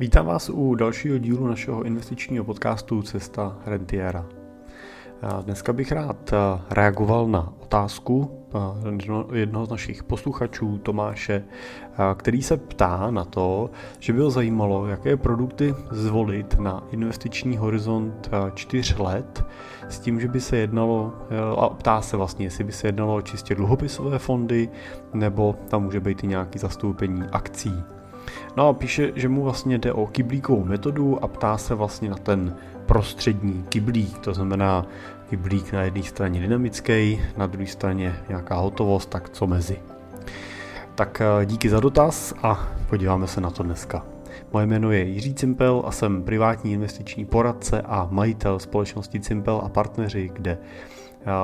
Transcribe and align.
Vítám 0.00 0.26
vás 0.26 0.50
u 0.50 0.74
dalšího 0.74 1.18
dílu 1.18 1.46
našeho 1.46 1.82
investičního 1.82 2.44
podcastu 2.44 3.02
Cesta 3.02 3.56
Rentiera. 3.66 4.26
Dneska 5.42 5.72
bych 5.72 5.92
rád 5.92 6.30
reagoval 6.70 7.28
na 7.28 7.52
otázku 7.60 8.30
jednoho 9.32 9.66
z 9.66 9.70
našich 9.70 10.04
posluchačů, 10.04 10.78
Tomáše, 10.78 11.44
který 12.16 12.42
se 12.42 12.56
ptá 12.56 13.10
na 13.10 13.24
to, 13.24 13.70
že 13.98 14.12
by 14.12 14.20
ho 14.20 14.30
zajímalo, 14.30 14.86
jaké 14.86 15.16
produkty 15.16 15.74
zvolit 15.90 16.58
na 16.58 16.82
investiční 16.90 17.56
horizont 17.56 18.30
4 18.54 18.94
let, 18.98 19.44
s 19.88 19.98
tím, 19.98 20.20
že 20.20 20.28
by 20.28 20.40
se 20.40 20.56
jednalo, 20.56 21.12
a 21.58 21.68
ptá 21.68 22.00
se 22.00 22.16
vlastně, 22.16 22.46
jestli 22.46 22.64
by 22.64 22.72
se 22.72 22.88
jednalo 22.88 23.14
o 23.14 23.22
čistě 23.22 23.54
dluhopisové 23.54 24.18
fondy, 24.18 24.68
nebo 25.14 25.54
tam 25.68 25.82
může 25.82 26.00
být 26.00 26.24
i 26.24 26.26
nějaký 26.26 26.58
zastoupení 26.58 27.22
akcí. 27.32 27.74
No 28.56 28.68
a 28.68 28.72
píše, 28.72 29.12
že 29.16 29.28
mu 29.28 29.42
vlastně 29.42 29.78
jde 29.78 29.92
o 29.92 30.06
kyblíkovou 30.06 30.64
metodu 30.64 31.24
a 31.24 31.28
ptá 31.28 31.58
se 31.58 31.74
vlastně 31.74 32.10
na 32.10 32.16
ten 32.16 32.56
prostřední 32.86 33.64
kyblík, 33.68 34.18
to 34.18 34.34
znamená 34.34 34.86
kyblík 35.30 35.72
na 35.72 35.82
jedné 35.82 36.02
straně 36.02 36.40
dynamický, 36.40 37.20
na 37.36 37.46
druhé 37.46 37.66
straně 37.66 38.16
nějaká 38.28 38.54
hotovost, 38.54 39.10
tak 39.10 39.30
co 39.30 39.46
mezi. 39.46 39.78
Tak 40.94 41.20
eh, 41.20 41.46
díky 41.46 41.68
za 41.68 41.80
dotaz 41.80 42.34
a 42.42 42.68
podíváme 42.88 43.26
se 43.26 43.40
na 43.40 43.50
to 43.50 43.62
dneska. 43.62 44.06
Moje 44.52 44.66
jméno 44.66 44.92
je 44.92 45.04
Jiří 45.04 45.34
Cimpel 45.34 45.82
a 45.86 45.90
jsem 45.90 46.22
privátní 46.22 46.72
investiční 46.72 47.24
poradce 47.24 47.82
a 47.82 48.08
majitel 48.10 48.58
společnosti 48.58 49.20
Cimpel 49.20 49.60
a 49.64 49.68
partneři, 49.68 50.30
kde 50.32 50.58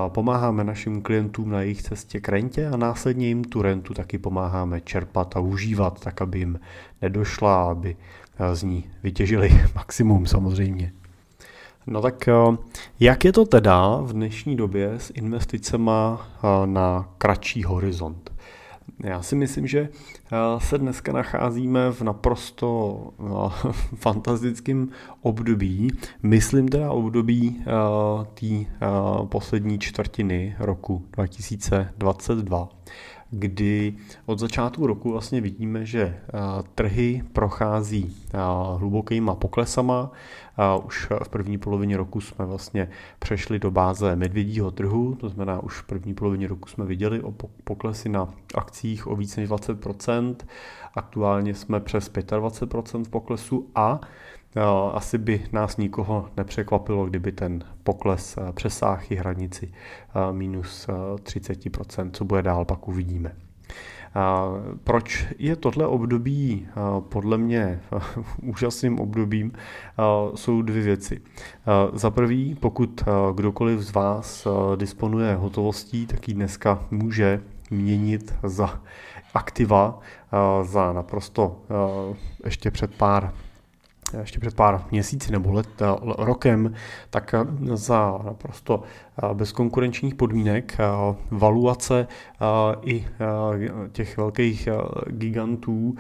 Pomáháme 0.09 0.65
našim 0.65 1.03
klientům 1.03 1.51
na 1.51 1.61
jejich 1.61 1.83
cestě 1.83 2.21
k 2.21 2.29
rentě 2.29 2.69
a 2.69 2.77
následně 2.77 3.29
jim 3.29 3.45
tu 3.45 3.63
rentu 3.63 3.95
taky 3.95 4.19
pomáháme 4.19 4.81
čerpat 4.81 5.37
a 5.37 5.41
užívat, 5.41 6.01
tak 6.01 6.23
aby 6.23 6.39
jim 6.39 6.61
nedošla, 7.03 7.71
aby 7.71 7.97
z 8.53 8.63
ní 8.63 8.85
vytěžili 9.03 9.51
maximum 9.75 10.27
samozřejmě. 10.27 10.93
No 11.87 12.03
tak 12.03 12.29
jak 13.01 13.25
je 13.25 13.33
to 13.33 13.45
teda 13.45 13.97
v 13.97 14.13
dnešní 14.13 14.57
době 14.57 14.93
s 14.99 15.13
investicema 15.15 16.27
na 16.67 17.09
kratší 17.19 17.65
horizont? 17.65 18.36
Já 19.05 19.23
si 19.23 19.37
myslím, 19.37 19.67
že 19.67 19.89
eh, 19.89 20.37
se 20.59 20.79
dneska 20.79 21.13
nacházíme 21.13 21.93
v 21.93 22.03
naprosto 22.03 23.01
eh, 23.21 23.73
fantastickém 23.95 24.89
období. 25.23 25.91
Myslím 26.23 26.69
teda 26.69 26.91
období 26.91 27.61
eh, 27.61 27.65
té 28.35 28.71
poslední 29.29 29.79
čtvrtiny 29.79 30.57
roku 30.59 31.05
2022 31.13 32.69
kdy 33.31 33.95
od 34.27 34.39
začátku 34.39 34.87
roku 34.87 35.13
vlastně 35.13 35.41
vidíme, 35.41 35.87
že 35.87 36.21
trhy 36.75 37.23
prochází 37.33 38.17
hlubokýma 38.77 39.35
poklesama. 39.35 40.11
Už 40.85 41.09
v 41.25 41.29
první 41.29 41.59
polovině 41.59 41.97
roku 41.97 42.21
jsme 42.21 42.47
vlastně 42.47 42.89
přešli 43.19 43.59
do 43.59 43.71
báze 43.71 44.17
medvědího 44.17 44.71
trhu, 44.71 45.15
to 45.15 45.29
znamená 45.29 45.63
už 45.63 45.79
v 45.79 45.87
první 45.87 46.15
polovině 46.15 46.49
roku 46.49 46.69
jsme 46.69 46.85
viděli 46.85 47.21
o 47.21 47.35
poklesy 47.65 48.09
na 48.09 48.29
akcích 48.55 49.07
o 49.07 49.17
více 49.17 49.41
než 49.41 49.51
20%, 49.51 50.37
aktuálně 50.95 51.55
jsme 51.55 51.81
přes 51.81 52.13
25% 52.13 53.05
v 53.05 53.09
poklesu 53.09 53.71
a 53.75 54.01
asi 54.93 55.19
by 55.19 55.45
nás 55.53 55.77
nikoho 55.77 56.29
nepřekvapilo, 56.37 57.07
kdyby 57.07 57.33
ten 57.33 57.65
pokles 57.83 58.39
přesáhl 58.55 59.03
i 59.11 59.15
hranici 59.15 59.73
minus 60.33 60.89
30%, 61.23 62.11
co 62.13 62.25
bude 62.25 62.43
dál, 62.43 62.65
pak 62.65 62.89
uvidíme. 62.89 63.33
Proč 64.85 65.27
je 65.39 65.57
tohle 65.57 65.87
období 65.87 66.69
podle 67.09 67.39
mě 67.39 67.81
úžasným 68.43 69.01
obdobím, 69.01 69.53
jsou 70.35 70.63
dvě 70.63 70.83
věci. 70.83 71.21
Za 71.93 72.11
prvý, 72.11 72.55
pokud 72.55 73.05
kdokoliv 73.35 73.81
z 73.81 73.93
vás 73.93 74.47
disponuje 74.77 75.35
hotovostí, 75.35 76.07
tak 76.07 76.29
ji 76.29 76.35
dneska 76.35 76.85
může 76.91 77.43
měnit 77.71 78.35
za 78.43 78.81
aktiva 79.35 80.01
za 80.63 80.93
naprosto 80.93 81.63
ještě 82.45 82.71
před 82.71 82.95
pár 82.95 83.33
ještě 84.21 84.41
před 84.41 84.55
pár 84.55 84.85
měsíci 84.91 85.33
nebo 85.33 85.53
let, 85.53 85.69
eh, 85.83 85.85
rokem, 86.19 86.75
tak 87.11 87.35
eh, 87.35 87.77
za 87.77 88.19
naprosto 88.25 88.83
eh, 88.83 89.35
bezkonkurenčních 89.35 90.15
podmínek 90.15 90.77
valuace 91.31 92.07
i 92.83 93.07
těch 93.93 94.17
velkých 94.17 94.69
gigantů 95.07 95.95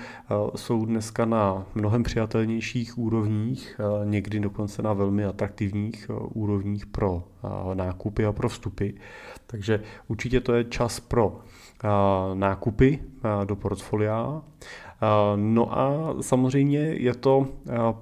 jsou 0.54 0.84
dneska 0.84 1.24
na 1.24 1.66
mnohem 1.74 2.02
přijatelnějších 2.02 2.98
úrovních, 2.98 3.80
někdy 4.04 4.40
dokonce 4.40 4.82
na 4.82 4.92
velmi 4.92 5.24
atraktivních 5.24 6.10
úrovních 6.34 6.86
pro 6.86 7.22
nákupy 7.74 8.24
a 8.24 8.32
pro 8.32 8.48
vstupy. 8.48 8.88
Takže 9.46 9.80
určitě 10.08 10.40
to 10.40 10.54
je 10.54 10.64
čas 10.64 11.00
pro 11.00 11.40
nákupy 12.34 12.98
do 13.44 13.56
portfolia. 13.56 14.42
No 15.36 15.78
a 15.78 16.14
samozřejmě 16.20 16.78
je 16.78 17.14
to 17.14 17.46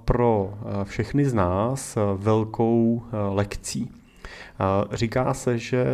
pro 0.05 0.55
všechny 0.85 1.25
z 1.25 1.35
nás 1.35 1.99
velkou 2.17 3.03
lekcí. 3.31 3.91
Říká 4.93 5.35
se, 5.35 5.59
že 5.59 5.85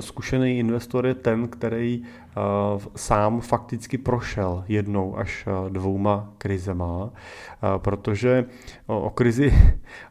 zkušený 0.00 0.58
investor 0.58 1.06
je 1.06 1.14
ten, 1.14 1.48
který 1.48 2.02
sám 2.96 3.40
fakticky 3.40 3.98
prošel 3.98 4.64
jednou 4.68 5.18
až 5.18 5.48
dvouma 5.68 6.32
krizema, 6.38 7.10
protože 7.76 8.44
o 8.86 9.10
krizi 9.10 9.54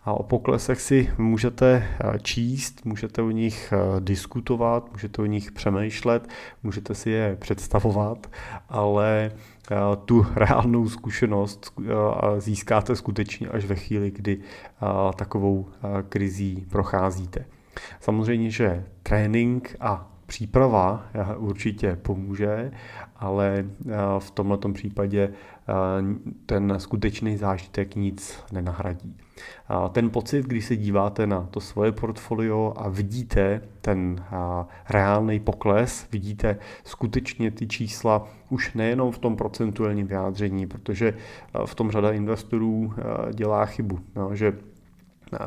a 0.03 0.13
o 0.13 0.23
poklesech 0.23 0.81
si 0.81 1.13
můžete 1.17 1.87
číst, 2.21 2.85
můžete 2.85 3.21
o 3.21 3.31
nich 3.31 3.73
diskutovat, 3.99 4.91
můžete 4.91 5.21
o 5.21 5.25
nich 5.25 5.51
přemýšlet, 5.51 6.29
můžete 6.63 6.95
si 6.95 7.09
je 7.09 7.37
představovat, 7.39 8.31
ale 8.69 9.31
tu 10.05 10.25
reálnou 10.35 10.89
zkušenost 10.89 11.73
získáte 12.37 12.95
skutečně 12.95 13.47
až 13.47 13.65
ve 13.65 13.75
chvíli, 13.75 14.11
kdy 14.11 14.39
takovou 15.15 15.69
krizí 16.09 16.65
procházíte. 16.69 17.45
Samozřejmě, 17.99 18.51
že 18.51 18.85
trénink 19.03 19.75
a 19.79 20.09
příprava 20.25 21.05
určitě 21.37 21.95
pomůže, 21.95 22.71
ale 23.15 23.65
v 24.19 24.31
tomto 24.31 24.69
případě 24.69 25.33
ten 26.45 26.73
skutečný 26.77 27.37
zážitek 27.37 27.95
nic 27.95 28.43
nenahradí. 28.51 29.17
Ten 29.91 30.09
pocit, 30.09 30.45
když 30.45 30.65
se 30.65 30.75
díváte 30.75 31.27
na 31.27 31.47
to 31.51 31.59
svoje 31.59 31.91
portfolio 31.91 32.73
a 32.77 32.89
vidíte 32.89 33.61
ten 33.81 34.25
reálný 34.89 35.39
pokles, 35.39 36.07
vidíte 36.11 36.57
skutečně 36.83 37.51
ty 37.51 37.67
čísla 37.67 38.27
už 38.49 38.73
nejenom 38.73 39.11
v 39.11 39.19
tom 39.19 39.35
procentuálním 39.35 40.07
vyjádření, 40.07 40.67
protože 40.67 41.13
v 41.65 41.75
tom 41.75 41.91
řada 41.91 42.11
investorů 42.11 42.93
dělá 43.33 43.65
chybu, 43.65 43.99
no, 44.15 44.35
že 44.35 44.53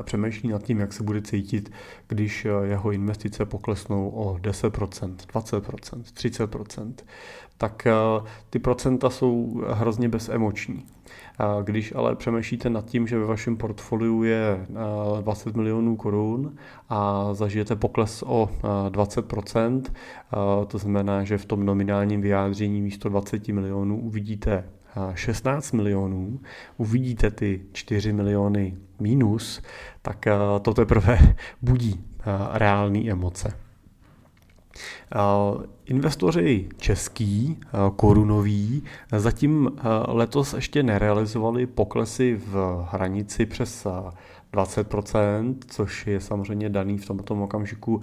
přemýšlí 0.03 0.49
nad 0.49 0.63
tím, 0.63 0.81
jak 0.81 0.93
se 0.93 1.03
bude 1.03 1.23
cítit, 1.23 1.73
když 2.09 2.47
jeho 2.63 2.91
investice 2.91 3.45
poklesnou 3.45 4.09
o 4.09 4.35
10%, 4.35 5.17
20%, 5.17 6.03
30%, 6.03 6.93
tak 7.59 7.87
ty 8.51 8.59
procenta 8.59 9.11
jsou 9.11 9.63
hrozně 9.69 10.09
bezemoční. 10.09 10.85
Když 11.65 11.95
ale 11.95 12.17
přemýšlíte 12.17 12.71
nad 12.71 12.85
tím, 12.85 13.07
že 13.07 13.19
ve 13.19 13.25
vašem 13.25 13.57
portfoliu 13.57 14.23
je 14.23 14.67
20 15.21 15.57
milionů 15.57 15.97
korun 15.97 16.57
a 16.89 17.29
zažijete 17.35 17.77
pokles 17.77 18.25
o 18.27 18.51
20%, 18.89 19.83
to 20.67 20.79
znamená, 20.79 21.25
že 21.25 21.39
v 21.39 21.45
tom 21.45 21.67
nominálním 21.67 22.21
vyjádření 22.21 22.83
místo 22.83 23.09
20 23.09 23.49
milionů 23.49 24.01
uvidíte 24.01 24.65
16 25.15 25.73
milionů, 25.73 26.41
uvidíte 26.77 27.31
ty 27.31 27.61
4 27.73 28.13
miliony 28.13 28.77
mínus, 29.01 29.63
tak 30.03 30.25
to 30.63 30.75
teprve 30.75 31.19
budí 31.63 32.05
reální 32.53 33.11
emoce. 33.11 33.57
Investoři 35.85 36.69
český, 36.77 37.61
korunoví, 37.97 38.83
zatím 39.17 39.71
letos 40.09 40.55
ještě 40.55 40.83
nerealizovali 40.83 41.67
poklesy 41.67 42.41
v 42.47 42.85
hranici 42.91 43.47
přes 43.47 43.87
20%, 44.53 45.57
což 45.67 46.07
je 46.07 46.21
samozřejmě 46.21 46.69
daný 46.69 46.99
v 46.99 47.07
tomto 47.07 47.35
okamžiku 47.35 48.03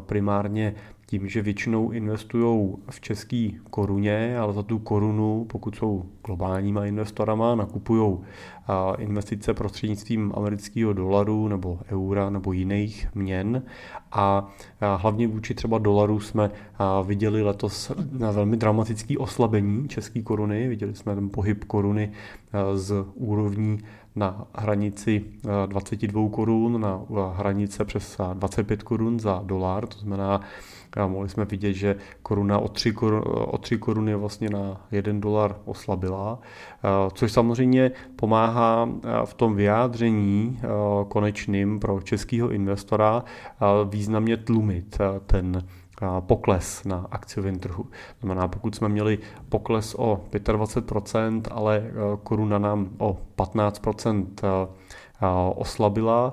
primárně 0.00 0.74
tím, 1.10 1.28
že 1.28 1.42
většinou 1.42 1.90
investují 1.90 2.76
v 2.90 3.00
české 3.00 3.50
koruně, 3.70 4.38
ale 4.38 4.52
za 4.52 4.62
tu 4.62 4.78
korunu, 4.78 5.46
pokud 5.48 5.76
jsou 5.76 6.04
globálníma 6.26 6.86
investorama, 6.86 7.54
nakupují 7.54 8.18
investice 8.98 9.54
prostřednictvím 9.54 10.32
amerického 10.36 10.92
dolaru 10.92 11.48
nebo 11.48 11.78
eura 11.90 12.30
nebo 12.30 12.52
jiných 12.52 13.08
měn 13.14 13.62
a 14.12 14.48
hlavně 14.96 15.28
vůči 15.28 15.54
třeba 15.54 15.78
dolaru 15.78 16.20
jsme 16.20 16.50
viděli 17.04 17.42
letos 17.42 17.92
na 18.18 18.30
velmi 18.30 18.56
dramatický 18.56 19.18
oslabení 19.18 19.88
české 19.88 20.22
koruny. 20.22 20.68
Viděli 20.68 20.94
jsme 20.94 21.14
ten 21.14 21.30
pohyb 21.30 21.64
koruny 21.64 22.12
z 22.74 23.04
úrovní 23.14 23.78
na 24.16 24.46
hranici 24.54 25.24
22 25.66 26.28
korun, 26.28 26.80
na 26.80 27.00
hranice 27.34 27.84
přes 27.84 28.20
25 28.34 28.82
korun 28.82 29.20
za 29.20 29.42
dolar, 29.44 29.86
to 29.86 29.98
znamená, 29.98 30.40
mohli 31.06 31.28
jsme 31.28 31.44
vidět, 31.44 31.72
že 31.72 31.96
koruna 32.22 32.58
o 32.58 32.68
3, 32.68 32.92
korun, 32.92 33.22
o 33.26 33.58
3 33.58 33.78
koruny 33.78 34.14
vlastně 34.14 34.50
na 34.50 34.86
1 34.90 35.12
dolar 35.20 35.56
oslabila, 35.64 36.38
což 37.12 37.32
samozřejmě 37.32 37.90
pomáhá 38.16 38.57
v 39.24 39.34
tom 39.34 39.54
vyjádření 39.54 40.60
konečným 41.08 41.80
pro 41.80 42.00
českého 42.00 42.50
investora 42.50 43.24
významně 43.88 44.36
tlumit 44.36 44.98
ten 45.26 45.62
pokles 46.20 46.84
na 46.84 47.06
akciovém 47.10 47.58
trhu. 47.58 47.86
Znamená, 48.20 48.48
pokud 48.48 48.74
jsme 48.74 48.88
měli 48.88 49.18
pokles 49.48 49.94
o 49.98 50.20
25%, 50.32 51.42
ale 51.50 51.90
koruna 52.22 52.58
nám 52.58 52.88
o 52.98 53.18
15% 53.36 54.26
e, 54.42 54.68
oslabila, 55.54 56.32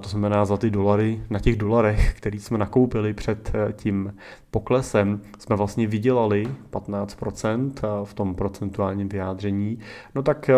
to 0.00 0.08
znamená 0.08 0.44
za 0.44 0.56
ty 0.56 0.70
dolary, 0.70 1.20
na 1.30 1.38
těch 1.38 1.56
dolarech, 1.56 2.14
který 2.16 2.40
jsme 2.40 2.58
nakoupili 2.58 3.14
před 3.14 3.52
tím 3.72 4.14
poklesem, 4.50 5.20
jsme 5.38 5.56
vlastně 5.56 5.86
vydělali 5.86 6.46
15% 6.70 7.72
v 8.04 8.14
tom 8.14 8.34
procentuálním 8.34 9.08
vyjádření, 9.08 9.78
no 10.14 10.22
tak 10.22 10.50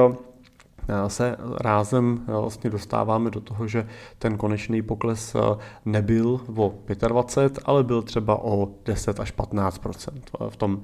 se 1.08 1.36
rázem 1.60 2.24
vlastně 2.26 2.70
dostáváme 2.70 3.30
do 3.30 3.40
toho, 3.40 3.68
že 3.68 3.88
ten 4.18 4.36
konečný 4.36 4.82
pokles 4.82 5.36
nebyl 5.84 6.40
o 6.56 6.74
25, 7.08 7.62
ale 7.64 7.84
byl 7.84 8.02
třeba 8.02 8.44
o 8.44 8.68
10 8.84 9.20
až 9.20 9.34
15% 9.34 10.12
v 10.48 10.56
tom, 10.56 10.82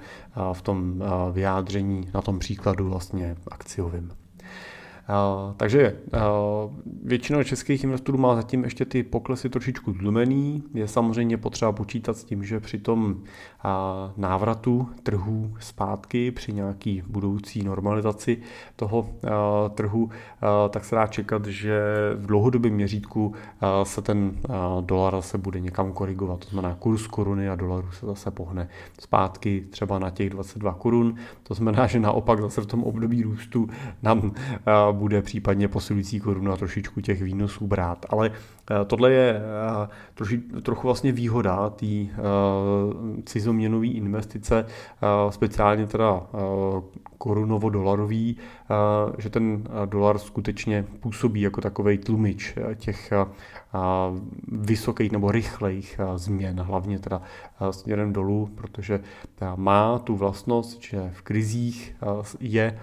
v 0.52 0.62
tom 0.62 1.02
vyjádření 1.32 2.10
na 2.14 2.22
tom 2.22 2.38
příkladu 2.38 2.88
vlastně 2.88 3.36
akciovým. 3.50 4.12
Takže 5.56 5.96
většina 7.02 7.44
českých 7.44 7.84
investorů 7.84 8.18
má 8.18 8.34
zatím 8.34 8.64
ještě 8.64 8.84
ty 8.84 9.02
poklesy 9.02 9.48
trošičku 9.48 9.92
tlumený. 9.92 10.62
Je 10.74 10.88
samozřejmě 10.88 11.36
potřeba 11.36 11.72
počítat 11.72 12.16
s 12.16 12.24
tím, 12.24 12.44
že 12.44 12.60
při 12.60 12.78
tom 12.78 13.16
návratu 14.16 14.88
trhů 15.02 15.54
zpátky, 15.60 16.30
při 16.30 16.52
nějaký 16.52 17.02
budoucí 17.06 17.62
normalizaci 17.62 18.38
toho 18.76 19.08
trhu, 19.74 20.10
tak 20.70 20.84
se 20.84 20.94
dá 20.94 21.06
čekat, 21.06 21.46
že 21.46 21.80
v 22.16 22.26
dlouhodobém 22.26 22.72
měřítku 22.72 23.34
se 23.82 24.02
ten 24.02 24.32
dolar 24.80 25.16
zase 25.16 25.38
bude 25.38 25.60
někam 25.60 25.92
korigovat. 25.92 26.38
To 26.38 26.50
znamená, 26.50 26.74
kurz 26.74 27.06
koruny 27.06 27.48
a 27.48 27.56
dolaru 27.56 27.92
se 27.92 28.06
zase 28.06 28.30
pohne 28.30 28.68
zpátky 29.00 29.66
třeba 29.70 29.98
na 29.98 30.10
těch 30.10 30.30
22 30.30 30.74
korun. 30.74 31.14
To 31.42 31.54
znamená, 31.54 31.86
že 31.86 32.00
naopak 32.00 32.40
zase 32.40 32.60
v 32.60 32.66
tom 32.66 32.84
období 32.84 33.22
růstu 33.22 33.68
nám 34.02 34.32
bude 35.00 35.22
případně 35.22 35.68
posilující 35.68 36.20
koruna 36.20 36.56
trošičku 36.56 37.00
těch 37.00 37.22
výnosů 37.22 37.66
brát. 37.66 38.06
Ale 38.08 38.30
tohle 38.86 39.12
je 39.12 39.36
eh, 39.36 39.88
troši, 40.14 40.38
trochu 40.38 40.86
vlastně 40.86 41.12
výhoda 41.12 41.70
té 41.70 41.86
eh, 41.86 42.08
cizoměnové 43.24 43.86
investice, 43.86 44.66
speciálně 45.30 45.86
teda 45.86 46.22
korunovo-dolarový, 47.18 48.36
že 49.18 49.30
ten 49.30 49.64
dolar 49.86 50.18
skutečně 50.18 50.84
působí 51.00 51.40
jako 51.40 51.60
takový 51.60 51.98
tlumič 51.98 52.54
těch 52.74 53.12
vysokých 54.48 55.12
nebo 55.12 55.32
rychlejch 55.32 56.00
změn, 56.16 56.60
hlavně 56.60 56.98
teda 56.98 57.22
směrem 57.70 58.12
dolů, 58.12 58.50
protože 58.54 59.00
má 59.56 59.98
tu 59.98 60.16
vlastnost, 60.16 60.82
že 60.82 61.10
v 61.12 61.22
krizích 61.22 61.96
je 62.40 62.78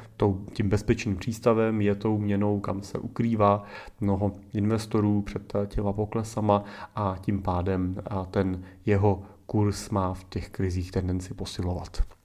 tím 0.54 0.70
bezpečným 0.70 1.16
přístavem, 1.16 1.82
je 1.82 1.96
tou 1.96 2.18
měnou, 2.18 2.60
kam 2.60 2.82
se 2.82 2.98
ukrývá 2.98 3.64
mnoho 4.02 4.32
investorů 4.54 5.22
před 5.22 5.54
těma 5.78 5.94
poklesama 5.94 6.64
a 6.96 7.16
tím 7.22 7.42
pádem 7.42 7.96
ten 8.32 8.64
jeho 8.86 9.22
kurz 9.46 9.90
má 9.90 10.14
v 10.14 10.24
těch 10.24 10.50
krizích 10.50 10.92
tendenci 10.92 11.34
posilovat. 11.34 12.17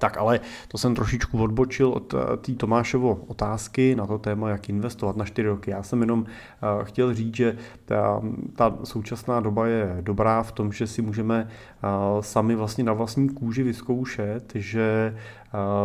Tak 0.00 0.16
ale 0.16 0.40
to 0.68 0.78
jsem 0.78 0.94
trošičku 0.94 1.42
odbočil 1.42 1.88
od 1.88 2.14
eh, 2.14 2.36
té 2.36 2.52
Tomášovo 2.52 3.24
otázky 3.26 3.94
na 3.94 4.06
to 4.06 4.18
téma, 4.18 4.50
jak 4.50 4.68
investovat 4.68 5.16
na 5.16 5.24
čtyři 5.24 5.48
roky. 5.48 5.70
Já 5.70 5.82
jsem 5.82 6.00
jenom 6.00 6.24
eh, 6.26 6.84
chtěl 6.84 7.14
říct, 7.14 7.36
že 7.36 7.56
ta, 7.84 8.22
ta 8.56 8.78
současná 8.84 9.40
doba 9.40 9.66
je 9.66 9.96
dobrá 10.00 10.42
v 10.42 10.52
tom, 10.52 10.72
že 10.72 10.86
si 10.86 11.02
můžeme 11.02 11.48
eh, 11.48 11.86
sami 12.20 12.54
vlastně 12.54 12.84
na 12.84 12.92
vlastní 12.92 13.28
kůži 13.28 13.62
vyzkoušet, 13.62 14.52
že 14.54 15.16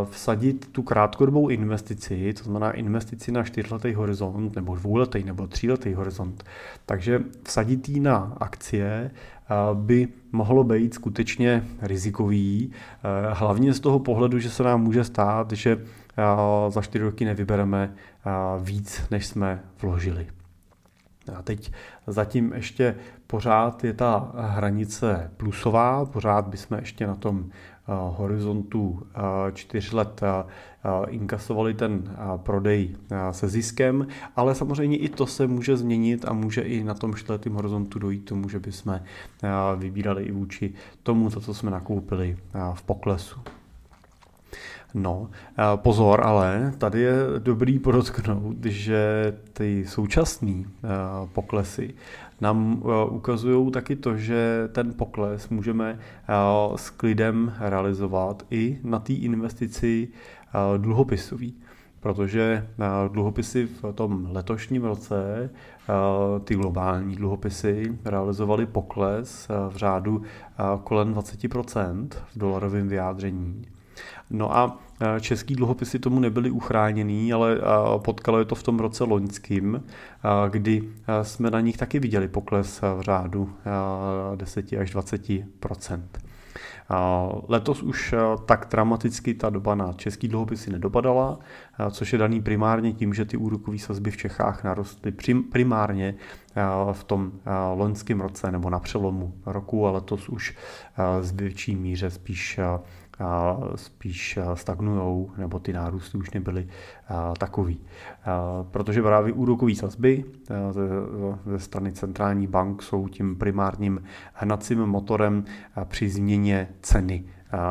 vsadit 0.09 0.71
tu 0.71 0.83
krátkodobou 0.83 1.49
investici, 1.49 2.33
to 2.33 2.43
znamená 2.43 2.71
investici 2.71 3.31
na 3.31 3.43
čtyřletý 3.43 3.93
horizont, 3.93 4.55
nebo 4.55 4.75
dvouletý, 4.75 5.23
nebo 5.23 5.47
tříletý 5.47 5.93
horizont, 5.93 6.43
takže 6.85 7.23
vsadit 7.43 7.89
ji 7.89 7.99
na 7.99 8.37
akcie 8.37 9.11
by 9.73 10.07
mohlo 10.31 10.63
být 10.63 10.93
skutečně 10.93 11.63
rizikový, 11.81 12.71
hlavně 13.31 13.73
z 13.73 13.79
toho 13.79 13.99
pohledu, 13.99 14.39
že 14.39 14.49
se 14.49 14.63
nám 14.63 14.83
může 14.83 15.03
stát, 15.03 15.51
že 15.51 15.85
za 16.69 16.81
čtyři 16.81 17.03
roky 17.03 17.25
nevybereme 17.25 17.93
víc, 18.59 19.07
než 19.11 19.25
jsme 19.25 19.63
vložili. 19.81 20.27
A 21.35 21.41
teď 21.41 21.71
zatím 22.07 22.53
ještě 22.53 22.95
pořád 23.27 23.83
je 23.83 23.93
ta 23.93 24.31
hranice 24.37 25.31
plusová, 25.37 26.05
pořád 26.05 26.47
bychom 26.47 26.77
ještě 26.77 27.07
na 27.07 27.15
tom 27.15 27.49
horizontu 27.87 29.07
čtyř 29.53 29.91
let 29.91 30.21
inkasovali 31.07 31.73
ten 31.73 32.15
prodej 32.37 32.95
se 33.31 33.47
ziskem, 33.47 34.07
ale 34.35 34.55
samozřejmě 34.55 34.97
i 34.97 35.09
to 35.09 35.25
se 35.25 35.47
může 35.47 35.77
změnit 35.77 36.25
a 36.27 36.33
může 36.33 36.61
i 36.61 36.83
na 36.83 36.93
tom 36.93 37.15
čtvrtém 37.15 37.53
horizontu 37.53 37.99
dojít 37.99 38.25
tomu, 38.25 38.49
že 38.49 38.59
bychom 38.59 38.99
vybírali 39.75 40.23
i 40.23 40.31
vůči 40.31 40.73
tomu, 41.03 41.29
co 41.29 41.53
jsme 41.53 41.71
nakoupili 41.71 42.37
v 42.73 42.83
poklesu. 42.83 43.39
No, 44.93 45.29
pozor, 45.75 46.21
ale 46.23 46.73
tady 46.77 47.01
je 47.01 47.13
dobrý 47.39 47.79
podotknout, 47.79 48.65
že 48.65 49.33
ty 49.53 49.85
současné 49.87 50.63
poklesy 51.33 51.93
nám 52.41 52.83
ukazují 53.09 53.71
taky 53.71 53.95
to, 53.95 54.17
že 54.17 54.69
ten 54.71 54.93
pokles 54.93 55.49
můžeme 55.49 55.99
s 56.75 56.89
klidem 56.89 57.53
realizovat 57.59 58.45
i 58.51 58.79
na 58.83 58.99
té 58.99 59.13
investici 59.13 60.07
dluhopisový 60.77 61.55
protože 62.05 62.67
dluhopisy 63.07 63.65
v 63.65 63.93
tom 63.93 64.27
letošním 64.31 64.83
roce, 64.83 65.49
ty 66.43 66.55
globální 66.55 67.15
dluhopisy, 67.15 67.97
realizovaly 68.05 68.65
pokles 68.65 69.47
v 69.69 69.75
řádu 69.75 70.21
kolem 70.83 71.13
20% 71.13 72.07
v 72.11 72.37
dolarovém 72.37 72.87
vyjádření. 72.87 73.65
No 74.29 74.57
a 74.57 74.79
český 75.19 75.55
dluhopisy 75.55 75.99
tomu 75.99 76.19
nebyly 76.19 76.51
uchráněný, 76.51 77.33
ale 77.33 77.61
potkalo 77.97 78.39
je 78.39 78.45
to 78.45 78.55
v 78.55 78.63
tom 78.63 78.79
roce 78.79 79.03
loňským, 79.03 79.83
kdy 80.49 80.83
jsme 81.21 81.51
na 81.51 81.59
nich 81.59 81.77
taky 81.77 81.99
viděli 81.99 82.27
pokles 82.27 82.81
v 82.81 83.01
řádu 83.01 83.49
10 84.35 84.73
až 84.73 84.91
20 84.91 85.29
Letos 87.47 87.83
už 87.83 88.15
tak 88.45 88.67
dramaticky 88.71 89.33
ta 89.33 89.49
doba 89.49 89.75
na 89.75 89.93
český 89.93 90.27
dluhopisy 90.27 90.71
nedopadala, 90.71 91.39
což 91.91 92.13
je 92.13 92.19
daný 92.19 92.41
primárně 92.41 92.93
tím, 92.93 93.13
že 93.13 93.25
ty 93.25 93.37
úrokové 93.37 93.77
sazby 93.77 94.11
v 94.11 94.17
Čechách 94.17 94.63
narostly 94.63 95.13
primárně 95.51 96.15
v 96.91 97.03
tom 97.03 97.31
loňském 97.73 98.21
roce 98.21 98.51
nebo 98.51 98.69
na 98.69 98.79
přelomu 98.79 99.33
roku, 99.45 99.87
ale 99.87 99.95
letos 99.95 100.29
už 100.29 100.55
z 101.21 101.31
větší 101.31 101.75
míře 101.75 102.09
spíš 102.09 102.59
spíš 103.75 104.39
stagnujou, 104.53 105.31
nebo 105.37 105.59
ty 105.59 105.73
nárůsty 105.73 106.17
už 106.17 106.31
nebyly 106.31 106.67
takový. 107.39 107.79
Protože 108.71 109.01
právě 109.01 109.33
úrokové 109.33 109.75
sazby 109.75 110.25
ze 111.45 111.59
strany 111.59 111.91
centrální 111.91 112.47
bank 112.47 112.83
jsou 112.83 113.07
tím 113.07 113.35
primárním 113.35 114.03
hnacím 114.33 114.79
motorem 114.85 115.43
při 115.85 116.09
změně 116.09 116.67
ceny 116.81 117.23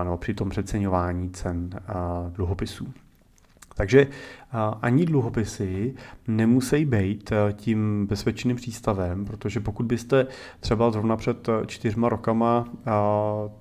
nebo 0.04 0.16
při 0.16 0.34
tom 0.34 0.48
přeceňování 0.48 1.30
cen 1.30 1.70
dluhopisů. 2.32 2.86
Takže 3.74 4.06
ani 4.82 5.06
dluhopisy 5.06 5.94
nemusí 6.28 6.84
být 6.84 7.32
tím 7.52 8.06
bezpečným 8.06 8.56
přístavem, 8.56 9.24
protože 9.24 9.60
pokud 9.60 9.86
byste 9.86 10.26
třeba 10.60 10.90
zrovna 10.90 11.16
před 11.16 11.48
čtyřma 11.66 12.08
rokama 12.08 12.68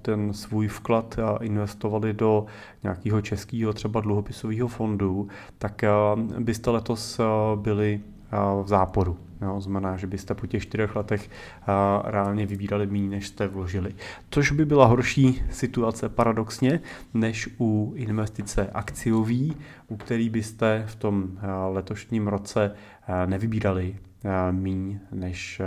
ten 0.01 0.34
svůj 0.34 0.67
vklad 0.67 1.20
investovali 1.41 2.13
do 2.13 2.46
nějakého 2.84 3.22
českého 3.22 3.74
třeba 3.74 4.01
dluhopisového 4.01 4.67
fondu, 4.67 5.27
tak 5.58 5.82
byste 6.39 6.70
letos 6.70 7.20
byli 7.55 8.01
v 8.63 8.67
záporu 8.67 9.17
Jo, 9.44 9.62
znamená, 9.62 9.98
že 9.98 10.08
byste 10.08 10.34
po 10.34 10.48
těch 10.48 10.64
čtyřech 10.64 10.96
letech 10.96 11.30
a, 11.68 12.04
reálně 12.06 12.46
vybírali 12.46 12.88
méně, 12.88 13.10
než 13.10 13.28
jste 13.28 13.48
vložili. 13.48 13.96
Což 14.30 14.52
by 14.52 14.66
byla 14.66 14.86
horší 14.86 15.44
situace 15.50 16.10
paradoxně, 16.10 16.80
než 17.14 17.50
u 17.60 17.94
investice 17.96 18.70
akciový, 18.74 19.58
u 19.88 19.98
který 19.98 20.30
byste 20.30 20.84
v 20.88 20.96
tom 20.96 21.40
letošním 21.70 22.28
roce 22.28 22.72
nevybírali 23.26 23.96
míň, 24.52 25.00
než, 25.12 25.62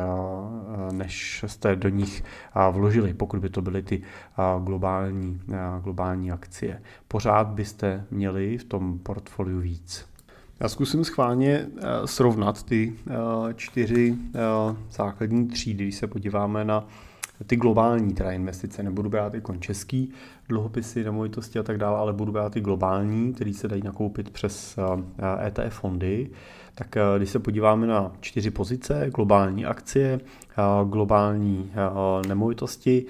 než 0.93 1.45
jste 1.47 1.77
do 1.77 1.89
nich 1.89 2.25
vložili, 2.71 3.15
pokud 3.15 3.41
by 3.41 3.51
to 3.51 3.63
byly 3.63 3.83
ty 3.83 4.03
globální, 4.65 5.41
globální 5.83 6.33
akcie. 6.33 6.83
Pořád 7.09 7.49
byste 7.49 8.05
měli 8.11 8.59
v 8.59 8.65
tom 8.65 8.99
portfoliu 8.99 9.61
víc. 9.61 10.16
Já 10.61 10.69
zkusím 10.69 11.05
schválně 11.05 11.67
srovnat 12.05 12.63
ty 12.63 12.93
čtyři 13.55 14.17
základní 14.91 15.49
třídy, 15.49 15.85
když 15.85 15.97
se 15.97 16.07
podíváme 16.07 16.65
na 16.65 16.87
ty 17.47 17.57
globální 17.57 18.15
teda 18.15 18.33
investice. 18.33 18.83
Nebudu 18.83 19.11
brát 19.11 19.35
jako 19.35 19.57
český 19.57 20.13
dluhopisy, 20.49 21.05
nemovitosti 21.05 21.59
a 21.59 21.63
tak 21.63 21.79
dále, 21.79 21.99
ale 21.99 22.13
budu 22.13 22.33
brát 22.33 22.53
ty 22.53 22.61
globální, 22.61 23.35
které 23.35 23.53
se 23.53 23.69
dají 23.69 23.83
nakoupit 23.83 24.31
přes 24.31 24.79
ETF 25.47 25.75
fondy 25.75 26.31
tak 26.79 26.97
eh, 26.97 27.03
když 27.17 27.31
se 27.31 27.39
podíváme 27.39 27.87
na 27.87 28.13
čtyři 28.21 28.51
pozice, 28.51 29.11
globální 29.15 29.67
akcie, 29.67 30.21
eh, 30.21 30.63
globální 30.85 31.73
eh, 31.73 32.29
nemovitosti, 32.29 33.07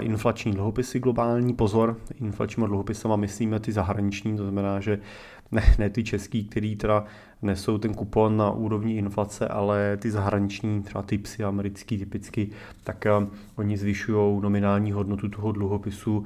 inflační 0.00 0.52
dluhopisy 0.52 1.00
globální, 1.00 1.54
pozor, 1.54 1.96
inflačníma 2.20 2.66
dluhopisama 2.66 3.16
myslíme 3.16 3.60
ty 3.60 3.72
zahraniční, 3.72 4.36
to 4.36 4.42
znamená, 4.42 4.80
že 4.80 4.98
ne, 5.54 5.74
ne 5.78 5.90
ty 5.90 6.04
český, 6.04 6.44
který 6.44 6.76
teda 6.76 7.04
nesou 7.42 7.78
ten 7.78 7.94
kupon 7.94 8.36
na 8.36 8.50
úrovni 8.50 8.96
inflace, 8.96 9.48
ale 9.48 9.96
ty 9.96 10.10
zahraniční, 10.10 10.82
třeba 10.82 11.02
ty 11.02 11.18
psy 11.18 11.44
americký 11.44 11.98
typicky, 11.98 12.50
tak 12.84 13.04
uh, 13.20 13.28
oni 13.56 13.76
zvyšují 13.76 14.42
nominální 14.42 14.92
hodnotu 14.92 15.28
toho 15.28 15.52
dluhopisu, 15.52 16.18
uh, 16.18 16.24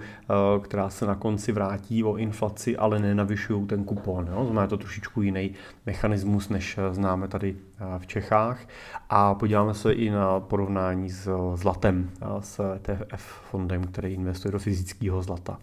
která 0.64 0.90
se 0.90 1.06
na 1.06 1.14
konci 1.14 1.52
vrátí 1.52 2.04
o 2.04 2.16
inflaci, 2.16 2.76
ale 2.76 2.98
nenavyšují 2.98 3.66
ten 3.66 3.84
kupon. 3.84 4.28
Jo? 4.32 4.44
Znamená 4.44 4.66
to 4.66 4.76
trošičku 4.76 5.22
jiný 5.22 5.54
mechanismus, 5.86 6.48
než 6.48 6.78
známe 6.90 7.28
tady 7.28 7.56
v 7.98 8.06
Čechách. 8.06 8.68
A 9.10 9.34
podíváme 9.34 9.74
se 9.74 9.92
i 9.92 10.10
na 10.10 10.40
porovnání 10.40 11.10
s 11.10 11.54
zlatem, 11.54 12.10
s 12.40 12.74
ETF 12.74 13.22
fondem, 13.50 13.84
který 13.84 14.14
investuje 14.14 14.52
do 14.52 14.58
fyzického 14.58 15.22
zlata. 15.22 15.58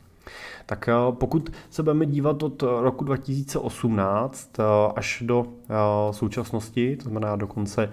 Tak 0.65 0.87
eh, 0.87 0.93
pokud 1.11 1.49
se 1.69 1.83
budeme 1.83 2.05
dívat 2.05 2.43
od 2.43 2.63
roku 2.63 3.03
2018 3.03 4.59
eh, 4.59 4.63
až 4.95 5.23
do 5.25 5.45
eh, 5.49 5.73
současnosti, 6.13 6.97
to 6.97 7.09
znamená 7.09 7.35
do 7.35 7.47
konce 7.47 7.91